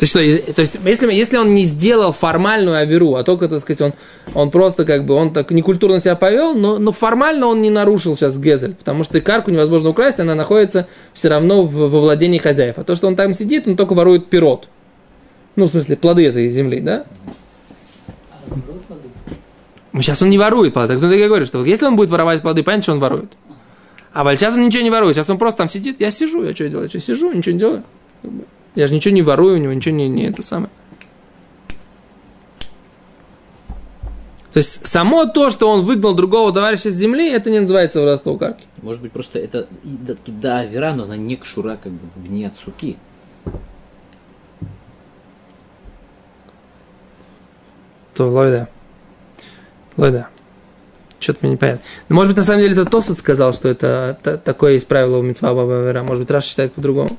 То 0.00 0.04
есть, 0.04 0.44
что, 0.44 0.52
то 0.54 0.62
есть 0.62 0.78
если, 0.82 1.12
если 1.12 1.36
он 1.36 1.52
не 1.52 1.64
сделал 1.64 2.12
формальную 2.12 2.78
аверу, 2.78 3.16
а 3.16 3.22
только, 3.22 3.48
так 3.48 3.60
сказать, 3.60 3.82
он, 3.82 3.92
он 4.32 4.50
просто 4.50 4.86
как 4.86 5.04
бы, 5.04 5.12
он 5.12 5.30
так 5.30 5.50
некультурно 5.50 6.00
себя 6.00 6.16
повел, 6.16 6.54
но, 6.54 6.78
но 6.78 6.90
формально 6.90 7.48
он 7.48 7.60
не 7.60 7.68
нарушил 7.68 8.16
сейчас 8.16 8.38
Гезель, 8.38 8.74
потому 8.74 9.04
что 9.04 9.20
карку 9.20 9.50
невозможно 9.50 9.90
украсть, 9.90 10.18
она 10.18 10.34
находится 10.34 10.86
все 11.12 11.28
равно 11.28 11.64
в, 11.64 11.74
во 11.74 12.00
владении 12.00 12.38
хозяев. 12.38 12.78
А 12.78 12.84
то, 12.84 12.94
что 12.94 13.08
он 13.08 13.14
там 13.14 13.34
сидит, 13.34 13.68
он 13.68 13.76
только 13.76 13.92
ворует 13.92 14.30
пирот. 14.30 14.68
Ну, 15.54 15.66
в 15.66 15.70
смысле, 15.70 15.98
плоды 15.98 16.26
этой 16.26 16.48
земли, 16.48 16.80
да? 16.80 17.04
Ну, 19.92 20.00
Сейчас 20.00 20.22
он 20.22 20.30
не 20.30 20.38
ворует 20.38 20.72
плоды. 20.72 20.98
Так 20.98 21.12
я 21.12 21.28
говорю, 21.28 21.44
что 21.44 21.62
если 21.62 21.84
он 21.84 21.96
будет 21.96 22.08
воровать 22.08 22.40
плоды, 22.40 22.62
понятно, 22.62 22.84
что 22.84 22.92
он 22.92 23.00
ворует. 23.00 23.32
А 24.14 24.34
сейчас 24.34 24.54
он 24.54 24.62
ничего 24.62 24.82
не 24.82 24.88
ворует. 24.88 25.14
Сейчас 25.14 25.28
он 25.28 25.36
просто 25.36 25.58
там 25.58 25.68
сидит. 25.68 26.00
Я 26.00 26.10
сижу, 26.10 26.42
я 26.42 26.54
что 26.54 26.66
делаю? 26.70 26.88
Я 26.90 27.00
сижу, 27.00 27.30
ничего 27.32 27.52
не 27.52 27.58
делаю. 27.58 27.82
Я 28.74 28.86
же 28.86 28.94
ничего 28.94 29.14
не 29.14 29.22
ворую, 29.22 29.56
у 29.56 29.58
него 29.58 29.72
ничего 29.72 29.94
не, 29.94 30.08
не 30.08 30.24
это 30.24 30.42
самое. 30.42 30.70
То 34.52 34.58
есть 34.58 34.84
само 34.86 35.26
то, 35.26 35.50
что 35.50 35.70
он 35.70 35.82
выгнал 35.82 36.14
другого 36.14 36.52
товарища 36.52 36.90
с 36.90 36.94
земли, 36.94 37.30
это 37.30 37.50
не 37.50 37.60
называется 37.60 38.00
воровство 38.00 38.36
карки. 38.36 38.64
Может 38.82 39.00
быть, 39.00 39.12
просто 39.12 39.38
это 39.38 39.68
да, 40.26 40.60
авера, 40.60 40.92
но 40.94 41.04
она 41.04 41.16
не 41.16 41.36
кшура, 41.36 41.78
как 41.80 41.92
бы 41.92 42.28
не 42.28 42.44
от 42.44 42.56
суки. 42.56 42.96
То 48.14 48.28
Лойда. 48.28 48.68
Лойда. 49.96 50.28
Что-то 51.20 51.38
мне 51.42 51.52
непонятно. 51.52 51.82
Но, 52.08 52.16
может 52.16 52.30
быть, 52.30 52.38
на 52.38 52.42
самом 52.42 52.60
деле 52.60 52.72
это 52.72 52.86
Тосус 52.86 53.18
сказал, 53.18 53.52
что 53.52 53.68
это 53.68 54.18
та- 54.20 54.36
такое 54.36 54.72
есть 54.72 54.88
правило 54.88 55.18
у 55.18 55.22
Митцва 55.22 55.54
Баба 55.54 55.80
Вера. 55.82 56.02
Может 56.02 56.24
быть, 56.24 56.30
Раш 56.30 56.44
считает 56.44 56.72
по-другому. 56.72 57.16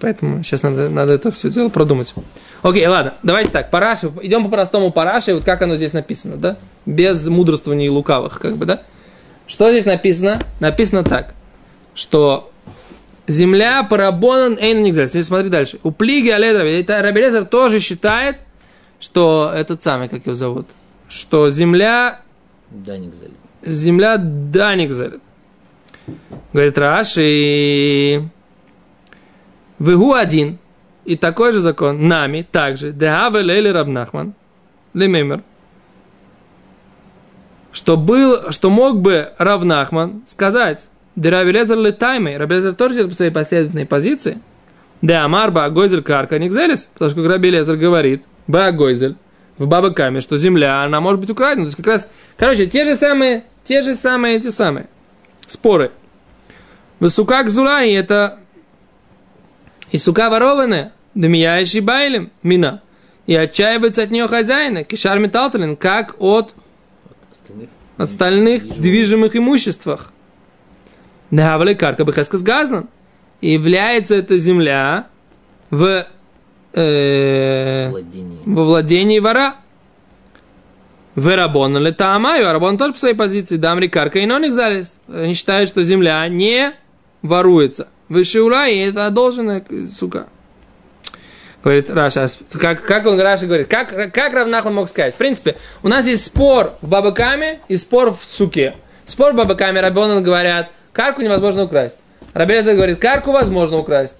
Поэтому 0.00 0.42
сейчас 0.42 0.62
надо, 0.62 0.88
надо 0.88 1.12
это 1.12 1.30
все 1.30 1.50
дело 1.50 1.68
продумать. 1.68 2.14
Окей, 2.62 2.86
ладно, 2.86 3.14
давайте 3.22 3.50
так, 3.50 3.70
параши, 3.70 4.10
идем 4.22 4.44
по-простому 4.44 4.90
параши, 4.92 5.34
вот 5.34 5.44
как 5.44 5.62
оно 5.62 5.76
здесь 5.76 5.92
написано, 5.92 6.36
да? 6.36 6.56
Без 6.86 7.26
мудрствований 7.28 7.88
лукавых, 7.88 8.40
как 8.40 8.56
бы, 8.56 8.66
да? 8.66 8.82
Что 9.46 9.70
здесь 9.70 9.84
написано? 9.84 10.38
Написано 10.60 11.02
так, 11.04 11.34
что 11.94 12.50
земля 13.26 13.82
парабонан 13.82 14.56
эйн 14.58 14.82
нельзя. 14.82 15.06
Смотри 15.08 15.48
дальше. 15.48 15.78
У 15.82 15.90
плиги 15.90 16.28
аледра, 16.28 16.62
это 16.64 17.00
Рабелезер 17.02 17.44
тоже 17.46 17.80
считает, 17.80 18.36
что 19.00 19.50
этот 19.54 19.82
самый, 19.82 20.08
как 20.08 20.26
его 20.26 20.34
зовут, 20.34 20.68
что 21.08 21.50
земля, 21.50 22.20
Да, 22.70 22.96
не 22.96 23.08
гзелит. 23.08 23.32
земля 23.62 24.16
даникзер. 24.18 25.20
Говорит 26.52 26.78
Раши, 26.78 28.28
Вегу 29.80 30.12
один. 30.12 30.58
И 31.04 31.16
такой 31.16 31.50
же 31.50 31.60
закон 31.60 32.06
нами 32.06 32.46
также. 32.48 32.92
Деаве 32.92 33.40
лейли 33.40 33.68
Рабнахман. 33.68 34.34
Лемемер. 34.94 35.42
Что, 37.72 37.96
был, 37.96 38.50
что 38.50 38.68
мог 38.70 39.00
бы 39.00 39.30
Равнахман 39.38 40.22
сказать, 40.26 40.88
де 41.16 41.30
Равелезер 41.30 41.78
летаймей, 41.78 42.36
Равелезер 42.36 42.74
тоже 42.74 42.96
идет 42.96 43.10
по 43.10 43.14
своей 43.14 43.30
последовательной 43.30 43.86
позиции, 43.86 44.38
де 45.02 45.14
Амар 45.14 45.52
Баагойзель 45.52 46.02
Карка 46.02 46.38
Никзелес, 46.38 46.90
потому 46.92 47.12
что 47.12 47.28
Рабелезер 47.28 47.76
говорит, 47.76 48.24
Баагойзель, 48.48 49.16
в 49.56 49.68
Бабакаме, 49.68 50.20
что 50.20 50.36
земля, 50.36 50.82
она 50.82 51.00
может 51.00 51.20
быть 51.20 51.30
украдена. 51.30 51.64
То 51.64 51.68
есть 51.68 51.76
как 51.76 51.86
раз, 51.86 52.08
короче, 52.36 52.66
те 52.66 52.84
же 52.84 52.96
самые, 52.96 53.44
те 53.62 53.82
же 53.82 53.94
самые, 53.94 54.36
эти 54.36 54.48
самые 54.48 54.86
споры. 55.46 55.92
Высука 56.98 57.44
Кзулай, 57.44 57.92
это 57.92 58.40
и 59.90 59.98
сука 59.98 60.30
ворованная, 60.30 60.92
дымияешь 61.14 61.74
и 61.74 61.80
байлем, 61.80 62.30
мина. 62.42 62.82
И 63.26 63.34
отчаивается 63.34 64.02
от 64.02 64.10
нее 64.10 64.26
хозяина, 64.26 64.84
кишар 64.84 65.18
металталин, 65.18 65.76
как 65.76 66.16
от 66.18 66.54
Остальных 68.00 68.66
движимых 68.80 69.36
имуществах. 69.36 70.10
Навали 71.30 71.74
карка 71.74 72.04
бехескас 72.04 72.42
газлан. 72.42 72.88
Является 73.42 74.14
эта 74.14 74.38
земля 74.38 75.08
в, 75.68 76.06
э, 76.72 77.88
Владение. 77.90 78.38
во 78.46 78.64
владении 78.64 79.18
вора. 79.18 79.56
Верабон 81.14 81.76
или 81.76 81.90
Таамаю, 81.90 82.48
а 82.48 82.52
Рабон 82.54 82.78
тоже 82.78 82.94
по 82.94 82.98
своей 82.98 83.14
позиции, 83.14 83.56
Дамри 83.56 83.88
Карка 83.88 84.20
и 84.20 84.50
залез. 84.50 84.98
Они 85.06 85.34
считают, 85.34 85.68
что 85.68 85.82
земля 85.82 86.26
не 86.28 86.72
воруется. 87.20 87.88
И 88.10 88.78
это 88.78 89.06
одолженная, 89.06 89.64
сука. 89.90 90.26
Говорит 91.62 91.90
Раша, 91.90 92.26
как, 92.52 92.82
как 92.82 93.06
он 93.06 93.20
Раши 93.20 93.46
говорит, 93.46 93.68
как, 93.68 94.12
как 94.12 94.32
Рав 94.32 94.45
Нахман 94.45 94.74
мог 94.74 94.88
сказать? 94.88 95.14
В 95.14 95.18
принципе, 95.18 95.56
у 95.82 95.88
нас 95.88 96.06
есть 96.06 96.24
спор 96.24 96.74
в 96.80 96.88
Баба 96.88 97.24
Каме 97.24 97.60
и 97.68 97.76
спор 97.76 98.12
в 98.12 98.20
Сукке. 98.28 98.74
Спор 99.04 99.32
в 99.32 99.36
Баба 99.36 99.56
Каме, 99.56 99.80
Рабанан 99.80 100.22
говорят, 100.22 100.70
карку 100.92 101.22
невозможно 101.22 101.64
украсть. 101.64 101.98
Раби 102.32 102.47
Элиэзер 102.47 102.74
говорит, 102.74 102.98
карку 102.98 103.32
возможно 103.32 103.76
украсть. 103.76 104.16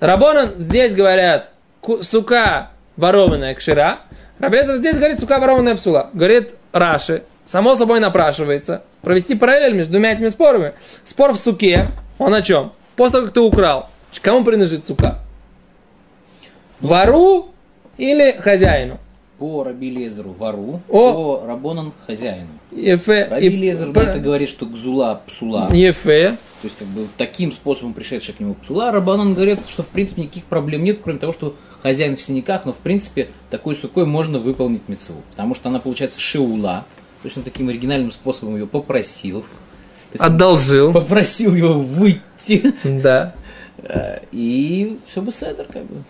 Рабанан 0.00 0.52
здесь 0.56 0.94
говорят, 0.94 1.50
сука 2.02 2.70
ворованная 2.96 3.54
кшира. 3.54 4.00
Раби 4.38 4.52
Элиэзер 4.52 4.76
здесь 4.76 4.96
говорит, 4.96 5.18
сука 5.18 5.40
ворованная 5.40 5.74
псула. 5.74 6.10
Говорит 6.12 6.54
Раши, 6.72 7.24
само 7.44 7.74
собой 7.74 7.98
напрашивается 7.98 8.82
провести 9.02 9.34
параллель 9.34 9.74
между 9.74 9.92
двумя 9.92 10.12
этими 10.12 10.28
спорами. 10.28 10.74
Спор 11.04 11.32
в 11.32 11.38
суке, 11.38 11.88
он 12.18 12.34
о 12.34 12.42
чем? 12.42 12.72
После 12.98 13.12
того, 13.12 13.24
как 13.26 13.34
ты 13.34 13.40
украл, 13.40 13.88
кому 14.20 14.44
принадлежит 14.44 14.84
сука? 14.84 15.20
Вору 16.80 17.50
или 17.96 18.32
хозяину? 18.32 18.98
По 19.38 19.62
Раби 19.62 19.88
Лезеру 19.88 20.32
вору, 20.32 20.80
О. 20.88 21.12
по 21.40 21.46
Рабонан 21.46 21.92
хозяину. 22.08 22.48
Ефе. 22.72 23.28
Раби 23.30 23.46
и- 23.46 23.50
Лезер 23.50 23.92
п- 23.92 24.02
на 24.02 24.08
это 24.10 24.18
говорит, 24.18 24.48
что 24.48 24.66
гзула 24.66 25.22
псула. 25.28 25.68
Ефе. 25.72 26.30
То 26.60 26.66
есть, 26.66 26.76
как 26.76 26.88
бы, 26.88 27.06
таким 27.16 27.52
способом 27.52 27.94
пришедшая 27.94 28.34
к 28.34 28.40
нему 28.40 28.54
псула, 28.54 28.90
Рабанан 28.90 29.34
говорит, 29.34 29.60
что, 29.68 29.84
в 29.84 29.88
принципе, 29.90 30.22
никаких 30.22 30.46
проблем 30.46 30.82
нет, 30.82 30.98
кроме 31.00 31.20
того, 31.20 31.32
что 31.32 31.54
хозяин 31.84 32.16
в 32.16 32.20
синяках, 32.20 32.64
но, 32.64 32.72
в 32.72 32.78
принципе, 32.78 33.28
такой 33.48 33.76
сукой 33.76 34.06
можно 34.06 34.40
выполнить 34.40 34.88
мецву. 34.88 35.22
Потому 35.30 35.54
что 35.54 35.68
она, 35.68 35.78
получается, 35.78 36.18
шиула. 36.18 36.84
То 37.22 37.26
есть, 37.26 37.36
он 37.36 37.44
таким 37.44 37.68
оригинальным 37.68 38.10
способом 38.10 38.56
ее 38.56 38.66
попросил. 38.66 39.44
Есть, 40.12 40.20
он 40.20 40.26
Отдолжил. 40.32 40.92
Попросил 40.92 41.54
его 41.54 41.74
выйти. 41.74 42.22
Да. 42.84 43.34
Э, 43.78 44.18
И 44.32 44.98
все 45.06 45.22
бы 45.22 45.30
седер, 45.30 45.66
как 45.72 45.84
бы. 45.84 46.02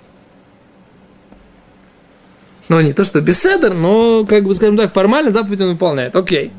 Ну, 2.68 2.80
не 2.82 2.92
то, 2.92 3.02
что 3.04 3.20
беседер, 3.20 3.72
но, 3.74 4.26
как 4.26 4.44
бы, 4.44 4.54
скажем 4.54 4.76
так, 4.76 4.92
формально 4.92 5.32
заповедь 5.32 5.60
он 5.62 5.68
выполняет. 5.70 6.14
Окей. 6.14 6.52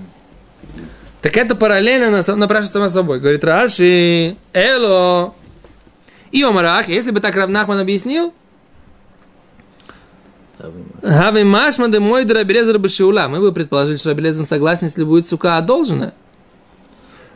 Так 1.22 1.38
это 1.38 1.54
параллельно 1.56 2.10
на- 2.10 2.36
напрашивается 2.36 2.74
само 2.74 2.88
собой. 2.88 3.20
Говорит 3.20 3.44
Раши, 3.44 4.36
эло. 4.54 5.34
И 6.32 6.42
Омарах, 6.44 6.88
если 6.88 7.12
бы 7.12 7.20
так 7.20 7.36
Равнахман 7.36 7.80
объяснил, 7.80 8.34
Хави 11.04 11.44
машма 11.44 11.88
де 11.88 12.00
мой 12.00 12.26
драбелезер 12.26 12.80
башиула. 12.80 13.28
Мы 13.28 13.40
бы 13.40 13.52
предположили, 13.54 13.98
что 13.98 14.10
Рабелезер 14.10 14.46
согласен, 14.46 14.86
если 14.88 15.04
будет 15.04 15.28
сука 15.28 15.58
одолжена. 15.58 16.14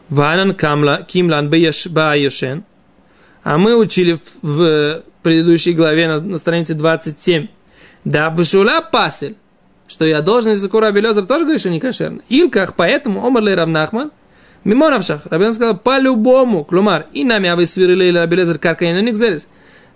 Ванан 0.10 0.54
камла 0.54 1.06
кимлан 1.08 1.50
баешен. 1.50 2.64
А 3.44 3.58
мы 3.58 3.78
учили 3.78 4.20
в, 4.42 5.04
предыдущей 5.24 5.74
главе 5.74 6.08
на, 6.08 6.22
на 6.22 6.38
странице 6.38 6.76
27. 6.76 7.48
Да, 8.06 8.30
башиула 8.30 8.82
пасель. 8.82 9.36
Что 9.88 10.06
я 10.06 10.22
должен, 10.22 10.52
если 10.52 10.64
суку 10.64 10.80
Рабелезер 10.80 11.26
тоже 11.26 11.44
говорит, 11.44 11.60
что 11.60 11.70
не 11.70 11.80
кошерно. 11.80 12.22
Илках, 12.30 12.76
поэтому 12.76 13.26
Омарлей 13.26 13.56
Равнахман 13.56 14.12
Миморавшах. 14.64 15.22
Рабелезер 15.26 15.56
сказал, 15.56 15.78
по-любому. 15.78 16.64
Клумар, 16.64 17.08
и 17.14 17.24
нами 17.24 17.50
а 17.50 17.56
вы 17.56 17.66
свирили 17.66 18.16
Рабелезер 18.16 18.60
каркаина 18.60 19.02
никзелис. 19.02 19.48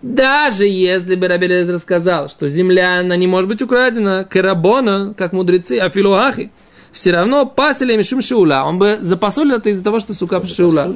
Даже 0.02 0.68
если 0.68 1.16
бы 1.16 1.28
Рабелезер 1.28 1.80
сказал, 1.80 2.30
что 2.30 2.48
земля, 2.50 3.00
она 3.00 3.16
не 3.16 3.28
может 3.28 3.50
быть 3.50 3.62
украдена, 3.62 4.26
керабона, 4.26 5.16
как 5.18 5.34
мудрецы, 5.34 5.80
афилуахи, 5.80 6.52
все 6.98 7.12
равно 7.12 7.46
пасили 7.46 7.96
мишум 7.96 8.22
шиула. 8.22 8.64
Он 8.66 8.80
бы 8.80 8.98
запасулил 9.02 9.58
это 9.58 9.70
из-за 9.70 9.84
того, 9.84 10.00
что 10.00 10.16
сука 10.16 10.44
шиула. 10.48 10.96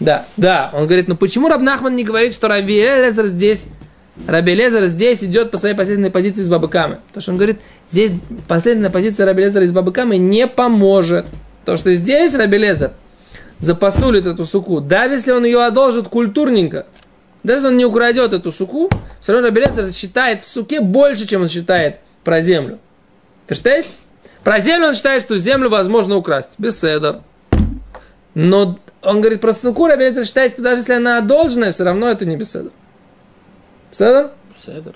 Да, 0.00 0.24
да. 0.38 0.70
Он 0.72 0.86
говорит, 0.86 1.08
ну 1.08 1.16
почему 1.16 1.48
Рабнахман 1.48 1.94
не 1.94 2.04
говорит, 2.04 2.32
что 2.32 2.48
Рабелезер 2.48 3.26
здесь, 3.26 3.64
Рабелезер 4.26 4.86
здесь 4.86 5.22
идет 5.22 5.50
по 5.50 5.58
своей 5.58 5.74
последней 5.74 6.08
позиции 6.08 6.42
с 6.42 6.48
Бабыкамы? 6.48 7.00
Потому 7.08 7.20
что 7.20 7.32
он 7.32 7.36
говорит, 7.36 7.60
здесь 7.86 8.12
последняя 8.48 8.88
позиция 8.88 9.26
Рабелезера 9.26 9.66
из 9.66 9.72
Бабыкамы 9.72 10.16
не 10.16 10.46
поможет. 10.46 11.26
То, 11.66 11.76
что 11.76 11.94
здесь 11.94 12.34
Рабелезер 12.34 12.92
запасулит 13.58 14.24
эту 14.24 14.46
суку, 14.46 14.80
даже 14.80 15.16
если 15.16 15.32
он 15.32 15.44
ее 15.44 15.62
одолжит 15.62 16.08
культурненько, 16.08 16.86
даже 17.42 17.58
если 17.58 17.68
он 17.68 17.76
не 17.76 17.84
украдет 17.84 18.32
эту 18.32 18.52
суку, 18.52 18.88
все 19.20 19.34
равно 19.34 19.48
Рабелезер 19.48 19.92
считает 19.92 20.40
в 20.42 20.46
суке 20.46 20.80
больше, 20.80 21.26
чем 21.26 21.42
он 21.42 21.50
считает 21.50 21.98
про 22.24 22.40
землю. 22.40 22.78
Verstehst? 23.46 24.05
Про 24.46 24.60
землю 24.60 24.86
он 24.86 24.94
считает, 24.94 25.22
что 25.22 25.36
землю 25.38 25.68
возможно 25.68 26.14
украсть. 26.14 26.50
Без 26.56 26.80
седа. 26.80 27.24
Но 28.34 28.78
он 29.02 29.20
говорит 29.20 29.40
про 29.40 29.52
суку, 29.52 29.88
Рабелезер 29.88 30.24
считает, 30.24 30.52
что 30.52 30.62
даже 30.62 30.82
если 30.82 30.92
она 30.92 31.18
одолженная, 31.18 31.72
все 31.72 31.82
равно 31.82 32.08
это 32.08 32.24
не 32.26 32.36
беседа. 32.36 32.70
Седа? 33.90 34.34
Седер. 34.64 34.94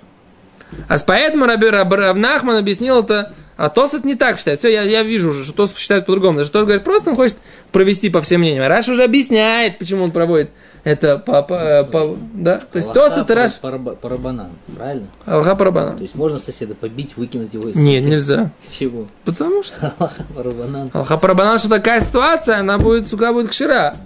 А 0.86 0.96
поэтому 1.04 1.46
Раби 1.46 1.66
Раб- 1.66 1.92
Равнахман 1.92 2.58
объяснил 2.58 3.00
это, 3.00 3.34
а 3.56 3.70
Тосет 3.70 4.04
не 4.04 4.14
так 4.14 4.38
считает. 4.38 4.60
Все, 4.60 4.72
я, 4.72 4.82
я 4.82 5.02
вижу 5.02 5.30
уже, 5.30 5.44
что 5.44 5.52
Тосет 5.52 5.78
считает 5.78 6.06
по-другому. 6.06 6.38
Даже 6.38 6.52
Тосет 6.52 6.66
говорит, 6.66 6.84
просто 6.84 7.10
он 7.10 7.16
хочет 7.16 7.38
провести 7.72 8.08
по 8.08 8.22
всем 8.22 8.42
мнениям. 8.42 8.62
А 8.62 8.68
Раш 8.68 8.88
уже 8.88 9.02
объясняет, 9.02 9.78
почему 9.78 10.04
он 10.04 10.12
проводит 10.12 10.50
это 10.84 11.18
по, 11.18 11.42
по, 11.42 11.84
по- 11.90 12.16
да? 12.34 12.58
То 12.58 12.76
есть 12.78 12.88
Аллаха 12.88 13.10
Тосет 13.16 13.30
и 13.30 13.34
Раш... 13.34 13.54
по- 13.58 13.70
по- 13.78 13.94
по 13.94 14.08
рабанан, 14.08 14.50
правильно? 14.76 15.06
Алха 15.26 15.54
Парабана. 15.54 15.96
То 15.96 16.02
есть 16.02 16.14
можно 16.14 16.38
соседа 16.38 16.74
побить, 16.74 17.16
выкинуть 17.16 17.52
его 17.54 17.68
из 17.68 17.76
Нет, 17.76 18.04
нельзя. 18.04 18.50
Чего? 18.78 19.06
Потому 19.24 19.62
что 19.62 19.92
Аллаха 19.98 20.22
Парабанан. 20.34 20.90
Алха 20.92 21.16
Парабана, 21.18 21.58
что 21.58 21.68
такая 21.68 22.00
ситуация, 22.00 22.58
она 22.58 22.78
будет, 22.78 23.08
сука, 23.08 23.32
будет 23.32 23.50
кшира. 23.50 23.96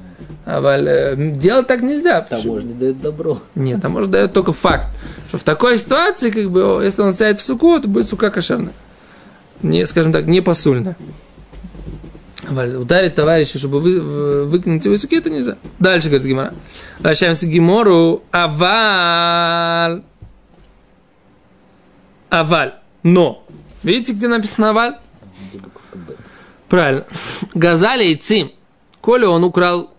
А 0.47 0.61
валь, 0.61 0.87
э, 0.87 1.15
делать 1.17 1.67
так 1.67 1.81
нельзя. 1.81 2.21
Таможня 2.21 2.75
дает 2.75 3.01
добро. 3.01 3.39
Нет, 3.55 3.81
там 3.81 3.93
может 3.93 4.11
дает 4.11 4.33
только 4.35 4.53
факт, 4.53 4.89
что 5.29 5.39
в 5.39 5.43
такой 5.43 5.79
ситуации, 5.79 6.31
как 6.31 6.51
бы, 6.51 6.83
если 6.85 7.01
он 7.01 7.15
сядет 7.15 7.41
в 7.41 7.45
суку, 7.45 7.81
то 7.81 7.89
будет 7.89 8.07
сука 8.07 8.31
кошерная. 8.31 8.75
Не, 9.63 9.87
скажем 9.87 10.13
так, 10.13 10.27
не 10.27 10.43
посульная. 10.43 10.97
Ударить 12.51 13.15
товарища, 13.15 13.59
чтобы 13.59 13.81
вы, 13.81 14.45
выкинуть 14.47 14.85
его 14.85 14.95
из 14.95 15.01
суки, 15.01 15.17
это 15.17 15.31
нельзя. 15.31 15.57
Дальше, 15.79 16.09
говорит 16.09 16.27
Гимара. 16.27 16.55
Возвращаемся 16.99 17.47
к 17.47 17.51
Гимору. 17.51 18.23
Аваль. 18.31 20.03
Аваль. 22.31 22.75
Но. 23.03 23.45
Видите, 23.83 24.13
где 24.13 24.29
написано 24.29 24.71
аваль? 24.71 24.97
Правильно. 26.69 27.05
Газали 27.55 28.05
и 28.07 28.15
Цим. 28.17 28.51
Коли 29.01 29.27
он 29.27 29.45
украл 29.45 29.91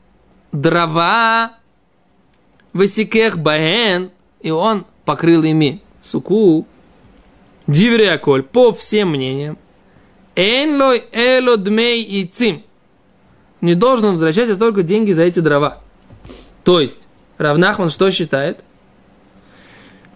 дрова, 0.51 1.53
высекех 2.73 3.38
баэн, 3.38 4.12
и 4.41 4.51
он 4.51 4.86
покрыл 5.05 5.43
ими 5.43 5.81
суку, 6.01 6.67
диврия 7.67 8.17
коль, 8.17 8.43
по 8.43 8.73
всем 8.73 9.12
мнениям, 9.12 9.58
эн 10.36 10.80
лой 10.80 11.04
эло 11.12 11.58
дмей 11.58 12.04
и 12.04 12.26
цим. 12.26 12.63
Не 13.62 13.76
должен 13.76 14.13
возвращать 14.13 14.50
а 14.50 14.58
только 14.58 14.84
деньги 14.84 15.12
за 15.12 15.24
эти 15.24 15.39
дрова. 15.39 15.80
То 16.63 16.80
есть, 16.80 17.08
Равнахман 17.38 17.89
что 17.89 18.12
считает? 18.12 18.60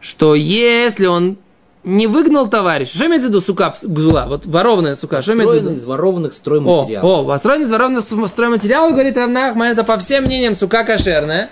Что 0.01 0.36
если 0.36 1.05
он 1.05 1.38
не 1.84 2.08
выгнал 2.08 2.49
товарища, 2.49 2.95
что 2.95 3.08
имеется 3.08 3.27
в 3.27 3.32
виду 3.32 3.41
сука 3.41 3.73
гзула? 3.82 4.25
Вот 4.27 4.45
ворованная 4.45 4.95
сука, 4.95 5.21
что 5.21 5.34
имеется 5.34 5.58
в 5.58 5.63
виду? 5.63 5.73
из 5.73 5.86
ворованных 5.86 6.32
О, 6.32 6.36
стройматериалов. 6.36 7.03
о, 7.03 7.25
построен 7.25 7.62
из 7.63 7.71
ворованных 7.71 8.05
стройматериалов, 8.05 8.91
говорит 8.91 9.17
Равнахман, 9.17 9.67
это 9.71 9.84
по 9.84 9.97
всем 9.97 10.25
мнениям 10.25 10.55
сука 10.55 10.84
кошерная. 10.84 11.49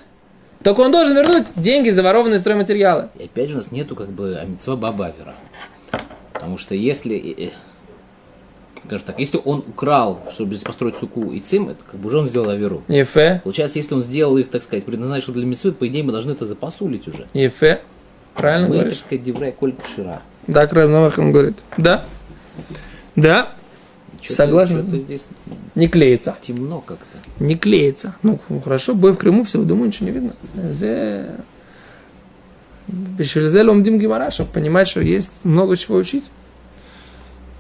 Только 0.64 0.82
он 0.82 0.92
должен 0.92 1.16
вернуть 1.16 1.46
деньги 1.56 1.90
за 1.90 2.04
ворованные 2.04 2.40
стройматериалы. 2.40 3.10
И 3.20 3.26
опять 3.26 3.50
же 3.50 3.56
у 3.56 3.60
нас 3.60 3.72
нету 3.72 3.96
как 3.96 4.10
бы 4.10 4.36
амитсва 4.36 4.76
бабавера. 4.76 5.36
Потому 6.34 6.58
что 6.58 6.76
если, 6.76 7.52
скажем 8.88 9.06
так, 9.06 9.20
если 9.20 9.40
он 9.44 9.60
украл, 9.68 10.20
чтобы 10.34 10.58
построить 10.58 10.96
суку 10.98 11.32
и 11.32 11.40
цим, 11.40 11.70
это 11.70 11.80
как 11.90 12.00
бы 12.00 12.08
уже 12.08 12.18
он 12.20 12.28
сделал 12.28 12.50
аверу. 12.50 12.84
Ефе, 12.88 13.42
Получается, 13.44 13.78
если 13.80 13.94
он 13.94 14.02
сделал 14.02 14.38
их, 14.38 14.50
так 14.50 14.64
сказать, 14.64 14.86
предназначил 14.86 15.34
для 15.34 15.46
митцвы, 15.46 15.72
по 15.74 15.88
идее 15.88 16.04
мы 16.04 16.12
должны 16.12 16.32
это 16.32 16.46
запасулить 16.46 17.08
уже. 17.08 17.28
ефе. 17.34 17.82
Правильно 18.34 18.68
Мы, 18.68 18.76
говоришь? 18.76 18.94
так 18.98 19.02
сказать, 19.06 19.24
деврая 19.24 19.52
коль 19.52 19.74
кшира. 19.74 20.22
Да, 20.48 20.68
Равнахман 20.68 21.32
говорит. 21.32 21.58
Да. 21.78 22.04
Да, 23.16 23.50
Чё-то- 24.22 24.34
Согласен. 24.36 24.86
чё-то 24.86 24.98
здесь 25.00 25.28
не 25.76 25.88
клеится. 25.88 26.36
темно 26.42 26.82
как-то. 26.82 27.18
Не 27.44 27.56
клеится. 27.56 28.16
Ну, 28.24 28.40
хорошо, 28.64 28.94
бой 28.96 29.14
в 29.14 29.18
Крыму, 29.18 29.44
все, 29.44 29.62
думаю, 29.64 29.88
ничего 29.88 30.06
не 30.08 30.12
видно. 30.14 30.34
Зе... 30.72 31.26
Бешвильзе 32.88 33.64
ломдим 33.64 34.00
гемора, 34.00 34.32
чтобы 34.32 34.52
понимать, 34.52 34.88
что 34.88 35.02
есть 35.02 35.44
много 35.44 35.76
чего 35.76 35.98
учить. 35.98 36.32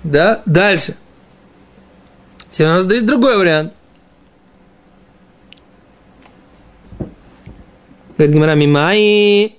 Да, 0.03 0.41
дальше. 0.45 0.95
Теперь 2.49 2.67
у 2.67 2.71
нас 2.71 2.85
есть 2.91 3.05
другой 3.05 3.37
вариант. 3.37 3.73
Говорит 8.17 8.35
Гимара, 8.35 8.55
мимай. 8.55 9.57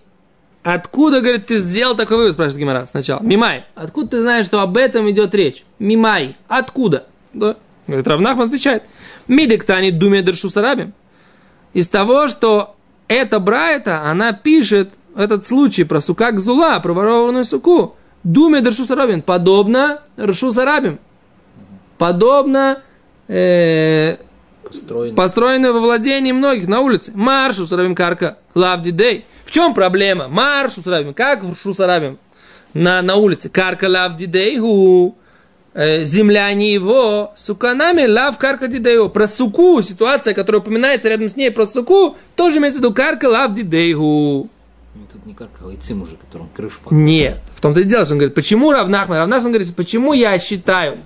Откуда, 0.64 1.20
говорит, 1.20 1.46
ты 1.46 1.59
сделал 1.59 1.96
такой 1.96 2.16
вывод, 2.16 2.33
спрашивает 2.33 2.61
Гимара 2.61 2.87
сначала. 2.87 3.22
Мимай. 3.22 3.64
Откуда 3.74 4.09
ты 4.09 4.20
знаешь, 4.22 4.46
что 4.46 4.61
об 4.61 4.77
этом 4.77 5.09
идет 5.11 5.35
речь? 5.35 5.64
Мимай. 5.79 6.37
Откуда? 6.48 7.07
Да. 7.33 7.57
Говорит, 7.87 8.07
Равнахман 8.09 8.48
отвечает. 8.48 8.85
Мидектани 9.29 9.90
думе 9.90 10.22
дершу 10.22 10.51
сарабим. 10.51 10.92
Из 11.72 11.88
того, 11.88 12.29
что 12.29 12.77
эта 13.07 13.38
Брайта, 13.38 14.03
она 14.03 14.33
пишет 14.33 14.90
этот 15.16 15.46
случай 15.46 15.85
про 15.85 16.01
сука 16.01 16.33
Гзула, 16.33 16.81
про 16.81 16.92
ворованную 16.92 17.44
суку. 17.44 17.96
Думе 18.24 18.61
дершу 18.61 18.85
сарабим. 18.85 19.22
Подобно 19.22 20.01
Ршу 20.20 20.53
сарабим. 20.53 20.98
Подобно 21.99 22.83
э, 23.29 24.17
Построен. 24.65 25.15
построенную 25.15 25.75
во 25.75 25.81
владении 25.81 26.33
многих 26.33 26.69
на 26.69 26.81
улице. 26.81 27.13
Маршу 27.15 27.67
сарабим 27.67 27.95
карка. 27.95 28.39
Лавди 28.55 28.91
дей. 28.91 29.25
В 29.45 29.51
чем 29.51 29.75
проблема? 29.75 30.29
Маршу 30.29 30.81
сарабим. 30.83 31.15
Как 31.15 31.43
в 31.43 31.55
шусарабим? 31.57 32.19
На, 32.75 33.03
на 33.03 33.17
улице. 33.17 33.49
Карка 33.49 33.89
лавди 33.89 34.27
дей 34.27 34.59
гу. 34.59 35.17
Э, 35.75 36.03
земляне 36.03 36.73
его, 36.73 37.33
суканами, 37.37 38.05
лав 38.07 38.37
карка 38.39 38.67
дидею. 38.67 39.11
Про 39.11 39.29
суку, 39.29 39.81
ситуация, 39.83 40.35
которая 40.35 40.61
упоминается 40.61 41.09
рядом 41.09 41.29
с 41.29 41.37
ней, 41.37 41.51
про 41.53 41.67
суку, 41.67 42.17
тоже 42.35 42.59
имеется 42.59 42.81
в 42.81 42.83
виду 42.83 42.95
карка 42.95 43.29
лав 43.29 43.55
дидейгу. 43.55 44.49
Ну, 44.95 45.07
Тут 45.13 45.25
не 45.25 45.35
карка, 45.35 45.61
а 45.65 45.71
яйцем 45.71 46.03
уже, 46.03 46.17
которым 46.17 46.49
крышу 46.57 46.81
покрыл. 46.83 46.99
Нет, 46.99 47.39
в 47.55 47.61
том-то 47.61 47.81
и 47.81 47.85
дело, 47.85 48.05
что 48.05 48.15
он 48.15 48.19
говорит, 48.19 48.35
почему 48.35 48.73
Равнахман? 48.73 49.19
Равнахман 49.19 49.53
говорит, 49.53 49.77
почему 49.77 50.15
я 50.15 50.37
считаю, 50.41 50.99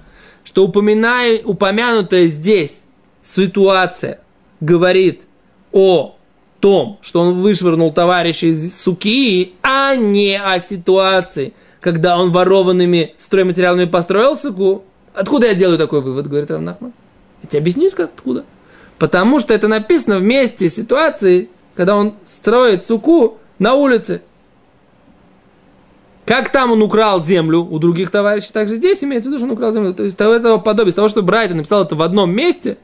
что 0.44 0.64
упоминаю, 0.64 1.40
упомянутая 1.44 2.26
здесь 2.26 2.82
ситуация 3.22 4.20
говорит 4.60 5.22
о 5.72 6.16
том, 6.60 6.98
что 7.02 7.20
он 7.20 7.40
вышвырнул 7.40 7.92
товарища 7.92 8.46
из 8.46 8.80
суки, 8.80 9.54
а 9.62 9.96
не 9.96 10.40
о 10.40 10.60
ситуации, 10.60 11.54
когда 11.80 12.18
он 12.18 12.30
ворованными 12.30 13.14
стройматериалами 13.18 13.86
построил 13.86 14.36
суку. 14.36 14.84
Откуда 15.14 15.48
я 15.48 15.54
делаю 15.54 15.78
такой 15.78 16.00
вывод, 16.00 16.28
говорит 16.28 16.50
Равнахман? 16.50 16.92
Я 17.42 17.48
тебе 17.48 17.60
объясню, 17.60 17.90
как 17.90 18.10
откуда. 18.10 18.44
Потому 18.98 19.40
что 19.40 19.52
это 19.52 19.66
написано 19.66 20.18
вместе 20.18 20.70
с 20.70 20.76
ситуацией, 20.76 21.50
когда 21.74 21.96
он 21.96 22.14
строит 22.24 22.84
суку 22.84 23.38
на 23.58 23.74
улице. 23.74 24.22
Как 26.24 26.50
там 26.50 26.70
он 26.70 26.82
украл 26.82 27.22
землю 27.22 27.60
у 27.64 27.78
других 27.78 28.10
товарищей, 28.10 28.50
так 28.52 28.68
же 28.68 28.76
здесь 28.76 29.02
имеется 29.02 29.28
в 29.28 29.32
виду, 29.32 29.38
что 29.38 29.46
он 29.46 29.52
украл 29.52 29.72
землю. 29.72 29.92
То 29.92 30.04
есть 30.04 30.16
того 30.16 30.34
этого 30.34 30.58
подобия, 30.58 30.90
из 30.90 30.94
того, 30.94 31.08
что 31.08 31.22
Брайтон 31.22 31.56
написал 31.56 31.82
это 31.82 31.96
в 31.96 32.02
одном 32.02 32.30
месте, 32.30 32.78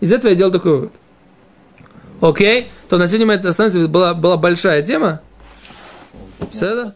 из 0.00 0.12
этого 0.12 0.30
я 0.30 0.36
делал 0.36 0.52
такой 0.52 0.72
вывод. 0.72 0.92
Окей, 2.20 2.66
то 2.88 2.98
на 2.98 3.08
сегодня 3.08 3.26
мы 3.26 3.34
это 3.34 3.48
остановимся. 3.48 3.88
Была, 3.88 4.14
была 4.14 4.36
большая 4.36 4.82
тема. 4.82 5.20
Все 6.50 6.66
это? 6.66 6.94